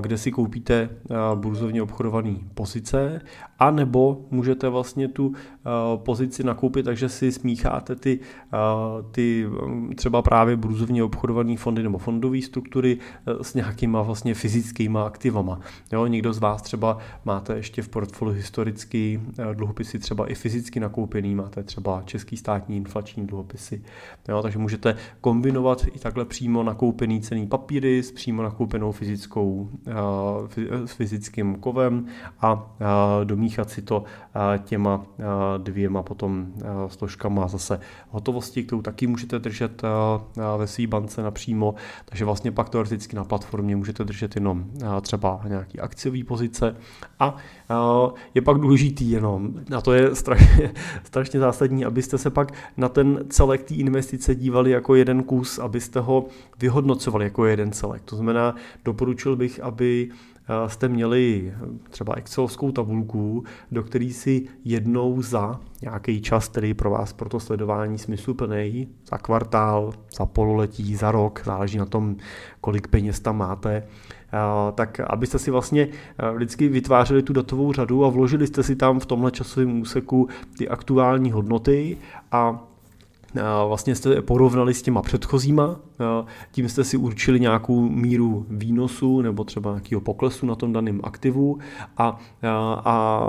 kde 0.00 0.18
si 0.18 0.30
koupíte 0.30 0.88
burzovně 1.34 1.82
obchodované 1.82 2.34
pozice, 2.54 3.20
a 3.58 3.70
nebo 3.70 4.24
můžete 4.30 4.68
vlastně 4.68 5.08
tu 5.08 5.32
pozici 5.96 6.44
nakoupit, 6.44 6.82
takže 6.82 7.08
si 7.08 7.32
smícháte 7.32 7.96
ty, 7.96 8.20
ty 9.10 9.46
třeba 9.96 10.22
právě 10.22 10.56
burzovně 10.56 11.04
obchodované 11.04 11.56
fondy 11.56 11.82
nebo 11.82 11.98
fondové 11.98 12.42
struktury 12.42 12.98
e, 13.26 13.44
s 13.44 13.54
nějakýma 13.54 14.02
vlastně 14.02 14.34
fyzickýma 14.34 15.06
aktivama. 15.06 15.60
Jo, 15.92 16.06
někdo 16.06 16.32
z 16.32 16.38
vás 16.38 16.62
třeba 16.62 16.98
máte 17.24 17.56
ještě 17.56 17.82
v 17.82 17.88
portfoliu 17.88 18.36
historicky 18.36 19.20
dluhopisy 19.54 19.98
třeba 19.98 20.26
i 20.26 20.34
fyzicky 20.34 20.80
nakoupený, 20.80 21.34
máte 21.34 21.62
třeba 21.62 22.02
český 22.04 22.36
státní 22.36 22.76
inflační 22.76 23.26
dluhopisy. 23.26 23.82
Jo, 24.28 24.42
takže 24.42 24.58
můžete 24.58 24.96
kombinovat 25.20 25.86
i 25.94 25.98
takhle 25.98 26.24
přímo 26.24 26.62
nakoupený 26.62 27.20
cený 27.20 27.46
papíry 27.46 28.02
s 28.02 28.12
přímo 28.12 28.42
nakoupenou 28.42 28.92
fyzickou 28.92 29.68
Eh, 30.56 30.86
s 30.86 30.92
fyzickým 30.92 31.54
kovem 31.54 32.06
a 32.40 32.74
eh, 32.80 33.24
domíchat 33.24 33.70
si 33.70 33.82
to 33.82 34.04
eh, 34.54 34.58
těma 34.58 35.06
dvěma 35.58 36.02
potom 36.02 36.52
složkama 36.88 37.48
zase 37.48 37.80
hotovosti, 38.10 38.62
kterou 38.62 38.82
taky 38.82 39.06
můžete 39.06 39.38
držet 39.38 39.82
ve 40.58 40.66
své 40.66 40.86
bance 40.86 41.22
napřímo, 41.22 41.74
takže 42.04 42.24
vlastně 42.24 42.52
pak 42.52 42.68
teoreticky 42.68 43.16
na 43.16 43.24
platformě 43.24 43.76
můžete 43.76 44.04
držet 44.04 44.34
jenom 44.34 44.64
třeba 45.00 45.40
nějaký 45.48 45.80
akciový 45.80 46.24
pozice 46.24 46.76
a 47.18 47.36
je 48.34 48.42
pak 48.42 48.58
důležitý 48.58 49.10
jenom, 49.10 49.50
a 49.76 49.80
to 49.80 49.92
je 49.92 50.14
strašně, 50.14 50.72
strašně 51.04 51.40
zásadní, 51.40 51.84
abyste 51.84 52.18
se 52.18 52.30
pak 52.30 52.52
na 52.76 52.88
ten 52.88 53.24
celek 53.28 53.62
té 53.62 53.74
investice 53.74 54.34
dívali 54.34 54.70
jako 54.70 54.94
jeden 54.94 55.22
kus, 55.22 55.58
abyste 55.58 56.00
ho 56.00 56.26
vyhodnocovali 56.60 57.24
jako 57.24 57.46
jeden 57.46 57.72
celek. 57.72 58.02
To 58.04 58.16
znamená, 58.16 58.54
doporučil 58.84 59.36
bych, 59.36 59.60
aby 59.60 60.08
eh, 60.10 60.31
jste 60.66 60.88
měli 60.88 61.54
třeba 61.90 62.14
excelovskou 62.16 62.72
tabulku, 62.72 63.44
do 63.70 63.82
které 63.82 64.10
si 64.10 64.46
jednou 64.64 65.22
za 65.22 65.60
nějaký 65.82 66.20
čas, 66.20 66.48
který 66.48 66.74
pro 66.74 66.90
vás 66.90 67.12
pro 67.12 67.28
to 67.28 67.40
sledování 67.40 67.98
smysluplný, 67.98 68.88
za 69.10 69.18
kvartál, 69.18 69.92
za 70.16 70.26
pololetí, 70.26 70.96
za 70.96 71.12
rok, 71.12 71.42
záleží 71.44 71.78
na 71.78 71.86
tom, 71.86 72.16
kolik 72.60 72.88
peněz 72.88 73.20
tam 73.20 73.38
máte, 73.38 73.82
Eh, 74.34 74.72
tak 74.72 75.00
abyste 75.00 75.38
si 75.38 75.50
vlastně 75.50 75.88
eh, 76.18 76.34
vždycky 76.34 76.68
vytvářeli 76.68 77.22
tu 77.22 77.32
datovou 77.32 77.72
řadu 77.72 78.04
a 78.04 78.08
vložili 78.08 78.46
jste 78.46 78.62
si 78.62 78.76
tam 78.76 79.00
v 79.00 79.06
tomhle 79.06 79.30
časovém 79.30 79.80
úseku 79.80 80.28
ty 80.58 80.68
aktuální 80.68 81.30
hodnoty 81.30 81.98
a 82.32 82.64
vlastně 83.68 83.94
jste 83.94 84.22
porovnali 84.22 84.74
s 84.74 84.82
těma 84.82 85.02
předchozíma, 85.02 85.80
tím 86.52 86.68
jste 86.68 86.84
si 86.84 86.96
určili 86.96 87.40
nějakou 87.40 87.88
míru 87.88 88.46
výnosu 88.48 89.20
nebo 89.20 89.44
třeba 89.44 89.70
nějakého 89.70 90.00
poklesu 90.00 90.46
na 90.46 90.54
tom 90.54 90.72
daném 90.72 91.00
aktivu 91.04 91.58
a, 91.96 92.18
a 92.76 93.26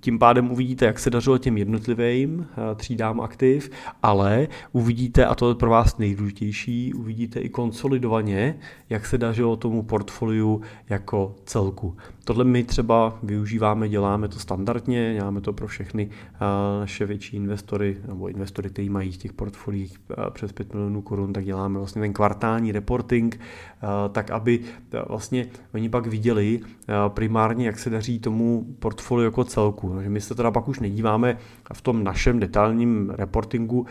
tím 0.00 0.18
pádem 0.18 0.50
uvidíte, 0.50 0.84
jak 0.84 0.98
se 0.98 1.10
dařilo 1.10 1.38
těm 1.38 1.56
jednotlivým 1.56 2.46
třídám 2.76 3.20
aktiv, 3.20 3.70
ale 4.02 4.48
uvidíte, 4.72 5.24
a 5.24 5.34
to 5.34 5.48
je 5.48 5.54
pro 5.54 5.70
vás 5.70 5.98
nejdůležitější, 5.98 6.94
uvidíte 6.94 7.40
i 7.40 7.48
konsolidovaně, 7.48 8.58
jak 8.90 9.06
se 9.06 9.18
dařilo 9.18 9.56
tomu 9.56 9.82
portfoliu 9.82 10.60
jako 10.88 11.34
celku. 11.44 11.96
Tohle 12.26 12.44
my 12.44 12.64
třeba 12.64 13.18
využíváme, 13.22 13.88
děláme 13.88 14.28
to 14.28 14.38
standardně, 14.38 15.14
děláme 15.14 15.40
to 15.40 15.52
pro 15.52 15.66
všechny 15.66 16.10
naše 16.80 17.06
větší 17.06 17.36
investory 17.36 17.96
nebo 18.08 18.28
investory, 18.28 18.70
kteří 18.70 18.88
mají 18.88 19.12
v 19.12 19.16
těch 19.16 19.32
portfoliích 19.32 19.98
přes 20.30 20.52
5 20.52 20.74
milionů 20.74 21.02
korun, 21.02 21.32
tak 21.32 21.44
děláme 21.44 21.78
vlastně 21.78 22.02
ten 22.02 22.12
kvartální 22.12 22.72
reporting, 22.72 23.40
tak 24.12 24.30
aby 24.30 24.60
vlastně 25.08 25.46
oni 25.74 25.88
pak 25.88 26.06
viděli 26.06 26.60
primárně, 27.08 27.66
jak 27.66 27.78
se 27.78 27.90
daří 27.90 28.18
tomu 28.18 28.66
portfoliu 28.78 29.24
jako 29.24 29.44
celku. 29.44 29.92
Takže 29.94 30.10
my 30.10 30.20
se 30.20 30.34
teda 30.34 30.50
pak 30.50 30.68
už 30.68 30.80
nedíváme 30.80 31.38
v 31.72 31.82
tom 31.82 32.04
našem 32.04 32.40
detailním 32.40 33.10
reportingu, 33.10 33.86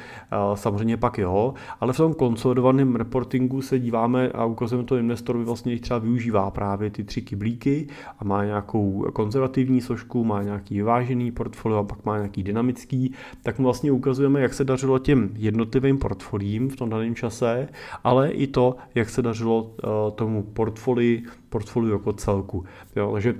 samozřejmě 0.53 0.97
pak 0.97 1.17
jo, 1.17 1.53
ale 1.79 1.93
v 1.93 1.97
tom 1.97 2.13
konsolidovaném 2.13 2.95
reportingu 2.95 3.61
se 3.61 3.79
díváme 3.79 4.29
a 4.29 4.45
ukazujeme 4.45 4.87
to 4.87 4.97
investorovi 4.97 5.45
vlastně, 5.45 5.79
třeba 5.79 5.99
využívá 5.99 6.51
právě 6.51 6.89
ty 6.89 7.03
tři 7.03 7.21
kyblíky 7.21 7.87
a 8.19 8.24
má 8.25 8.45
nějakou 8.45 9.05
konzervativní 9.13 9.81
složku, 9.81 10.23
má 10.23 10.43
nějaký 10.43 10.75
vyvážený 10.75 11.31
portfolio 11.31 11.79
a 11.79 11.83
pak 11.83 12.05
má 12.05 12.17
nějaký 12.17 12.43
dynamický, 12.43 13.13
tak 13.43 13.59
mu 13.59 13.63
vlastně 13.63 13.91
ukazujeme, 13.91 14.41
jak 14.41 14.53
se 14.53 14.63
dařilo 14.63 14.99
těm 14.99 15.29
jednotlivým 15.35 15.97
portfolím 15.97 16.69
v 16.69 16.75
tom 16.75 16.89
daném 16.89 17.15
čase, 17.15 17.67
ale 18.03 18.31
i 18.31 18.47
to, 18.47 18.75
jak 18.95 19.09
se 19.09 19.21
dařilo 19.21 19.63
uh, 19.63 19.71
tomu 20.15 20.43
portfolii 20.43 21.23
portfoliu 21.55 21.93
jako 21.93 22.13
celku. 22.13 22.65
Jo, 22.95 23.11
takže 23.13 23.35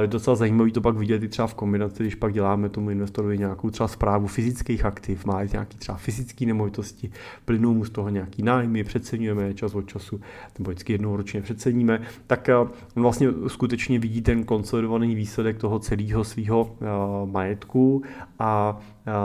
je 0.00 0.06
docela 0.06 0.36
zajímavé 0.36 0.70
to 0.70 0.80
pak 0.80 0.96
vidět 0.96 1.22
i 1.22 1.28
třeba 1.28 1.48
v 1.48 1.54
kombinaci, 1.54 2.02
když 2.02 2.14
pak 2.14 2.32
děláme 2.32 2.68
tomu 2.68 2.90
investorovi 2.90 3.38
nějakou 3.38 3.70
třeba 3.70 3.88
zprávu 3.88 4.26
fyzických 4.26 4.84
aktiv, 4.84 5.24
má 5.24 5.44
nějaký 5.44 5.78
třeba 5.78 5.98
fyzické 5.98 6.46
nemovitosti, 6.46 7.10
plynou 7.44 7.74
mu 7.74 7.84
z 7.84 7.90
toho 7.90 8.08
nějaký 8.08 8.42
nájmy, 8.42 8.84
přeceňujeme 8.84 9.54
čas 9.54 9.74
od 9.74 9.88
času, 9.88 10.20
nebo 10.58 10.70
vždycky 10.70 10.92
jednou 10.92 11.16
ročně 11.16 11.42
přeceníme, 11.42 12.00
tak 12.26 12.48
on 12.96 13.02
vlastně 13.02 13.28
skutečně 13.46 13.98
vidí 13.98 14.22
ten 14.22 14.44
konsolidovaný 14.44 15.14
výsledek 15.14 15.58
toho 15.58 15.78
celého 15.78 16.24
svého 16.24 16.76
majetku 17.24 18.02
a 18.38 18.78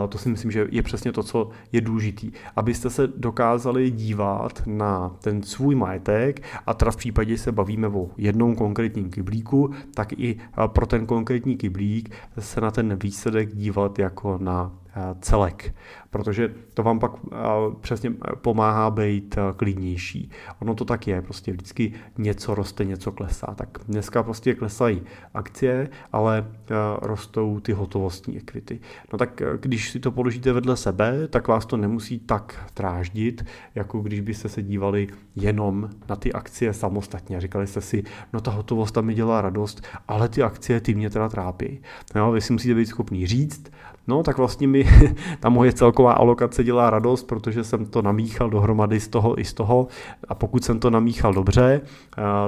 to 0.09 0.17
si 0.17 0.29
myslím, 0.29 0.51
že 0.51 0.67
je 0.71 0.81
přesně 0.81 1.11
to, 1.11 1.23
co 1.23 1.49
je 1.71 1.81
důležitý. 1.81 2.31
Abyste 2.55 2.89
se 2.89 3.07
dokázali 3.07 3.91
dívat 3.91 4.63
na 4.65 5.15
ten 5.21 5.43
svůj 5.43 5.75
majetek 5.75 6.43
a 6.65 6.73
teda 6.73 6.91
v 6.91 6.95
případě 6.95 7.37
se 7.37 7.51
bavíme 7.51 7.87
o 7.87 8.09
jednou 8.21 8.55
konkrétním 8.55 9.09
kyblíku, 9.09 9.71
tak 9.93 10.13
i 10.13 10.39
pro 10.67 10.85
ten 10.85 11.05
konkrétní 11.05 11.57
kyblík 11.57 12.15
se 12.39 12.61
na 12.61 12.71
ten 12.71 12.95
výsledek 12.95 13.55
dívat 13.55 13.99
jako 13.99 14.37
na 14.37 14.80
celek, 15.19 15.75
protože 16.09 16.53
to 16.73 16.83
vám 16.83 16.99
pak 16.99 17.11
přesně 17.81 18.11
pomáhá 18.41 18.91
být 18.91 19.35
klidnější. 19.55 20.29
Ono 20.59 20.75
to 20.75 20.85
tak 20.85 21.07
je, 21.07 21.21
prostě 21.21 21.51
vždycky 21.51 21.93
něco 22.17 22.55
roste, 22.55 22.85
něco 22.85 23.11
klesá. 23.11 23.53
Tak 23.55 23.77
dneska 23.87 24.23
prostě 24.23 24.55
klesají 24.55 25.01
akcie, 25.33 25.89
ale 26.11 26.47
rostou 27.01 27.59
ty 27.59 27.71
hotovostní 27.71 28.37
ekvity. 28.37 28.79
No 29.11 29.17
tak 29.17 29.41
když 29.59 29.91
si 29.91 29.99
to 29.99 30.11
položíte 30.11 30.53
vedle 30.53 30.77
sebe, 30.77 31.27
tak 31.27 31.47
vás 31.47 31.65
to 31.65 31.77
nemusí 31.77 32.19
tak 32.19 32.71
tráždit, 32.73 33.45
jako 33.75 33.99
když 33.99 34.19
byste 34.19 34.49
se 34.49 34.61
dívali 34.61 35.07
jenom 35.35 35.89
na 36.09 36.15
ty 36.15 36.33
akcie 36.33 36.73
samostatně 36.73 37.41
říkali 37.41 37.67
jste 37.67 37.81
si, 37.81 38.03
no 38.33 38.41
ta 38.41 38.51
hotovost 38.51 38.93
tam 38.93 39.05
mi 39.05 39.13
dělá 39.13 39.41
radost, 39.41 39.87
ale 40.07 40.29
ty 40.29 40.43
akcie 40.43 40.81
ty 40.81 40.95
mě 40.95 41.09
teda 41.09 41.29
trápí. 41.29 41.81
No, 42.15 42.31
vy 42.31 42.41
si 42.41 42.53
musíte 42.53 42.75
být 42.75 42.85
schopný 42.85 43.27
říct, 43.27 43.71
no 44.11 44.23
tak 44.23 44.37
vlastně 44.37 44.67
mi 44.67 44.85
ta 45.39 45.49
moje 45.49 45.73
celková 45.73 46.13
alokace 46.13 46.63
dělá 46.63 46.89
radost, 46.89 47.23
protože 47.23 47.63
jsem 47.63 47.85
to 47.85 48.01
namíchal 48.01 48.49
dohromady 48.49 48.99
z 48.99 49.07
toho 49.07 49.39
i 49.39 49.45
z 49.45 49.53
toho 49.53 49.87
a 50.27 50.35
pokud 50.35 50.63
jsem 50.63 50.79
to 50.79 50.89
namíchal 50.89 51.33
dobře, 51.33 51.81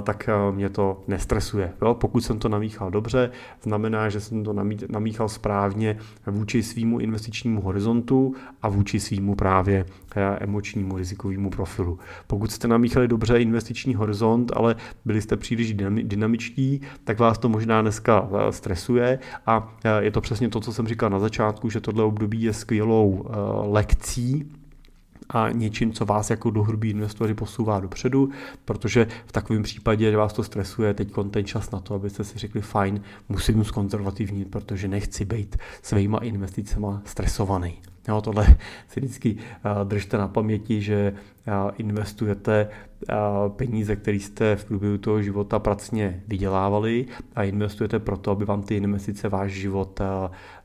tak 0.03 0.29
mě 0.51 0.69
to 0.69 1.01
nestresuje. 1.07 1.73
Jo? 1.81 1.93
Pokud 1.93 2.21
jsem 2.21 2.39
to 2.39 2.49
namíchal 2.49 2.91
dobře, 2.91 3.31
znamená, 3.61 4.09
že 4.09 4.19
jsem 4.19 4.43
to 4.43 4.53
namíchal 4.89 5.29
správně 5.29 5.97
vůči 6.27 6.63
svýmu 6.63 6.99
investičnímu 6.99 7.61
horizontu 7.61 8.35
a 8.61 8.69
vůči 8.69 8.99
svýmu 8.99 9.35
právě 9.35 9.85
emočnímu 10.39 10.97
rizikovému 10.97 11.49
profilu. 11.49 11.99
Pokud 12.27 12.51
jste 12.51 12.67
namíchali 12.67 13.07
dobře 13.07 13.39
investiční 13.39 13.95
horizont, 13.95 14.51
ale 14.55 14.75
byli 15.05 15.21
jste 15.21 15.37
příliš 15.37 15.73
dynamičtí, 16.03 16.81
tak 17.03 17.19
vás 17.19 17.37
to 17.37 17.49
možná 17.49 17.81
dneska 17.81 18.29
stresuje 18.49 19.19
a 19.45 19.75
je 19.99 20.11
to 20.11 20.21
přesně 20.21 20.49
to, 20.49 20.59
co 20.59 20.73
jsem 20.73 20.87
říkal 20.87 21.09
na 21.09 21.19
začátku, 21.19 21.52
že 21.69 21.81
tohle 21.81 22.03
období 22.03 22.41
je 22.41 22.53
skvělou 22.53 23.25
lekcí 23.63 24.51
a 25.29 25.49
něčím, 25.49 25.93
co 25.93 26.05
vás 26.05 26.29
jako 26.29 26.49
dohrubí 26.49 26.89
investory 26.89 27.33
posouvá 27.33 27.79
dopředu, 27.79 28.29
protože 28.65 29.07
v 29.25 29.31
takovém 29.31 29.63
případě, 29.63 30.11
že 30.11 30.17
vás 30.17 30.33
to 30.33 30.43
stresuje, 30.43 30.93
teď 30.93 31.13
ten 31.31 31.45
čas 31.45 31.71
na 31.71 31.79
to, 31.79 31.95
abyste 31.95 32.23
si 32.23 32.39
řekli, 32.39 32.61
fajn, 32.61 33.01
musím 33.29 33.63
zkonzervativnit, 33.63 34.51
protože 34.51 34.87
nechci 34.87 35.25
být 35.25 35.57
svýma 35.81 36.17
investicema 36.17 37.01
stresovaný. 37.05 37.79
Jo, 38.07 38.21
tohle 38.21 38.57
si 38.87 38.99
vždycky 38.99 39.37
držte 39.83 40.17
na 40.17 40.27
paměti, 40.27 40.81
že 40.81 41.13
investujete 41.77 42.69
peníze, 43.49 43.95
které 43.95 44.17
jste 44.17 44.55
v 44.55 44.65
průběhu 44.65 44.97
toho 44.97 45.21
života 45.21 45.59
pracně 45.59 46.23
vydělávali 46.27 47.05
a 47.35 47.43
investujete 47.43 47.99
proto, 47.99 48.31
aby 48.31 48.45
vám 48.45 48.63
ty 48.63 48.75
investice 48.75 49.29
váš 49.29 49.51
život 49.51 50.01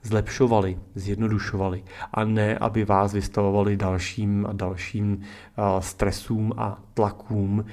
zlepšovaly, 0.03 0.79
zjednodušovaly 0.95 1.85
a 2.13 2.25
ne, 2.25 2.59
aby 2.59 2.85
vás 2.85 3.13
vystavovali 3.13 3.77
dalším 3.77 4.47
a 4.47 4.53
dalším 4.53 5.21
stresům 5.81 6.53
a 6.57 6.83
tlakům, 6.95 7.65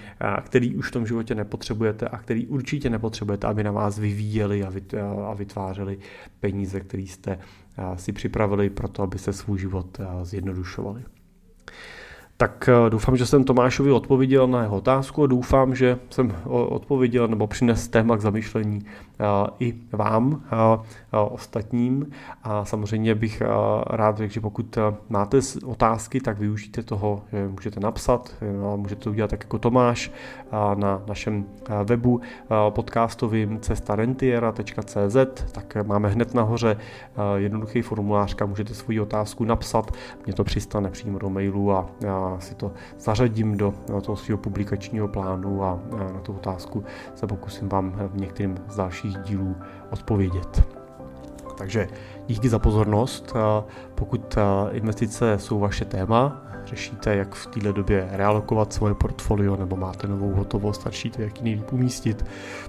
který 0.42 0.76
už 0.76 0.88
v 0.88 0.92
tom 0.92 1.08
životě 1.08 1.36
nepotřebujete 1.36 2.08
a 2.08 2.18
který 2.18 2.48
určitě 2.48 2.90
nepotřebujete, 2.90 3.48
aby 3.48 3.64
na 3.64 3.72
vás 3.72 4.00
vyvíjeli 4.00 4.64
a 5.26 5.34
vytvářeli 5.34 5.98
peníze, 6.40 6.80
které 6.80 7.04
jste 7.04 7.40
si 7.96 8.12
připravili 8.12 8.70
pro 8.70 8.88
to, 8.88 9.04
aby 9.04 9.20
se 9.20 9.34
svůj 9.34 9.60
život 9.60 9.98
zjednodušovali. 10.24 11.04
Tak 12.38 12.70
eh, 12.70 12.90
doufám, 12.90 13.18
že 13.18 13.26
jsem 13.26 13.44
Tomášovi 13.44 13.92
odpověděl 13.92 14.48
na 14.48 14.62
jeho 14.62 14.78
otázku 14.78 15.24
a 15.24 15.28
doufám, 15.28 15.76
že 15.76 16.00
jsem 16.10 16.36
odpověděl 16.46 17.28
nebo 17.28 17.48
přines 17.48 17.88
téma 17.88 18.18
k 18.18 18.22
zamýšlení 18.22 18.86
eh, 18.86 19.26
i 19.60 19.76
vám, 19.92 20.42
eh, 20.46 21.18
ostatním. 21.18 22.12
A 22.44 22.66
samozřejmě 22.66 23.16
bych 23.16 23.42
rád 23.88 24.18
řekl, 24.18 24.34
že 24.34 24.42
pokud 24.42 24.78
máte 25.10 25.40
otázky, 25.66 26.20
tak 26.20 26.40
využijte 26.40 26.84
toho, 26.84 27.24
že 27.32 27.48
můžete 27.48 27.80
napsat, 27.80 28.36
můžete 28.76 29.04
to 29.04 29.10
udělat 29.10 29.30
tak 29.30 29.44
jako 29.44 29.60
Tomáš 29.60 30.12
na 30.76 31.02
našem 31.08 31.46
webu 31.84 32.22
podcastovým 32.70 33.60
cestarentiera.cz, 33.60 35.16
tak 35.52 35.78
máme 35.84 36.10
hned 36.10 36.34
nahoře 36.34 36.78
jednoduchý 37.36 37.82
formulář, 37.82 38.34
kam 38.34 38.50
můžete 38.50 38.74
svoji 38.74 39.00
otázku 39.00 39.44
napsat, 39.44 39.92
mě 40.26 40.34
to 40.34 40.44
přistane 40.44 40.92
přímo 40.92 41.20
do 41.20 41.30
mailu 41.30 41.72
a 41.72 41.90
si 42.40 42.56
to 42.56 42.72
zařadím 43.00 43.58
do 43.58 43.74
toho 44.02 44.16
svého 44.16 44.38
publikačního 44.38 45.08
plánu 45.08 45.64
a 45.64 45.80
na 46.14 46.20
tu 46.20 46.34
otázku 46.34 46.84
se 47.16 47.28
pokusím 47.28 47.70
vám 47.70 47.92
v 47.92 48.18
některým 48.18 48.58
z 48.70 48.76
dalších 48.76 49.18
dílů 49.18 49.56
odpovědět. 49.92 50.64
Takže 51.58 51.88
díky 52.28 52.50
za 52.50 52.60
pozornost. 52.60 53.34
Pokud 53.96 54.38
investice 54.72 55.40
jsou 55.40 55.60
vaše 55.60 55.86
téma, 55.86 56.45
řešíte, 56.66 57.16
jak 57.16 57.36
v 57.36 57.48
této 57.48 57.72
době 57.72 58.08
realokovat 58.12 58.74
svoje 58.74 58.94
portfolio, 58.94 59.56
nebo 59.56 59.76
máte 59.76 60.08
novou 60.08 60.32
hotovost 60.32 60.88
a 60.88 60.90
řešíte, 60.90 61.24
jak 61.24 61.42
ji 61.42 61.64
umístit, 61.72 62.26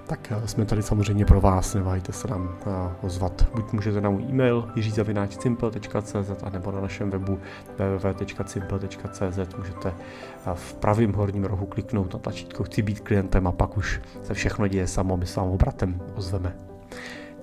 tak 0.07 0.33
eh, 0.33 0.49
jsme 0.49 0.65
tady 0.65 0.83
samozřejmě 0.83 1.25
pro 1.25 1.41
vás, 1.41 1.75
neváhejte 1.75 2.13
se 2.13 2.29
nám 2.29 2.57
eh, 2.61 2.71
ozvat. 3.03 3.47
Buď 3.55 3.73
můžete 3.73 4.01
na 4.01 4.11
můj 4.11 4.23
e-mail 4.23 4.69
jiřizavináčsimple.cz 4.77 6.43
a 6.43 6.51
nebo 6.51 6.73
na 6.73 6.81
našem 6.81 7.11
webu 7.11 7.39
www.simple.cz 7.79 9.55
můžete 9.59 9.89
eh, 9.89 10.51
v 10.55 10.75
pravém 10.75 11.13
horním 11.13 11.45
rohu 11.45 11.67
kliknout 11.67 12.13
na 12.13 12.19
tlačítko 12.19 12.65
Chci 12.65 12.83
být 12.83 13.01
klientem 13.01 13.47
a 13.47 13.53
pak 13.53 13.77
už 13.77 14.01
se 14.23 14.35
všechno 14.35 14.69
děje 14.69 14.87
samo, 14.87 15.17
my 15.17 15.27
s 15.27 15.37
vám 15.37 15.49
obratem 15.49 16.01
ozveme. 16.15 16.57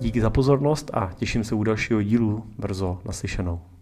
Díky 0.00 0.20
za 0.20 0.30
pozornost 0.30 0.90
a 0.94 1.10
těším 1.16 1.44
se 1.44 1.54
u 1.54 1.64
dalšího 1.64 2.02
dílu 2.02 2.44
brzo 2.58 2.98
naslyšenou. 3.04 3.73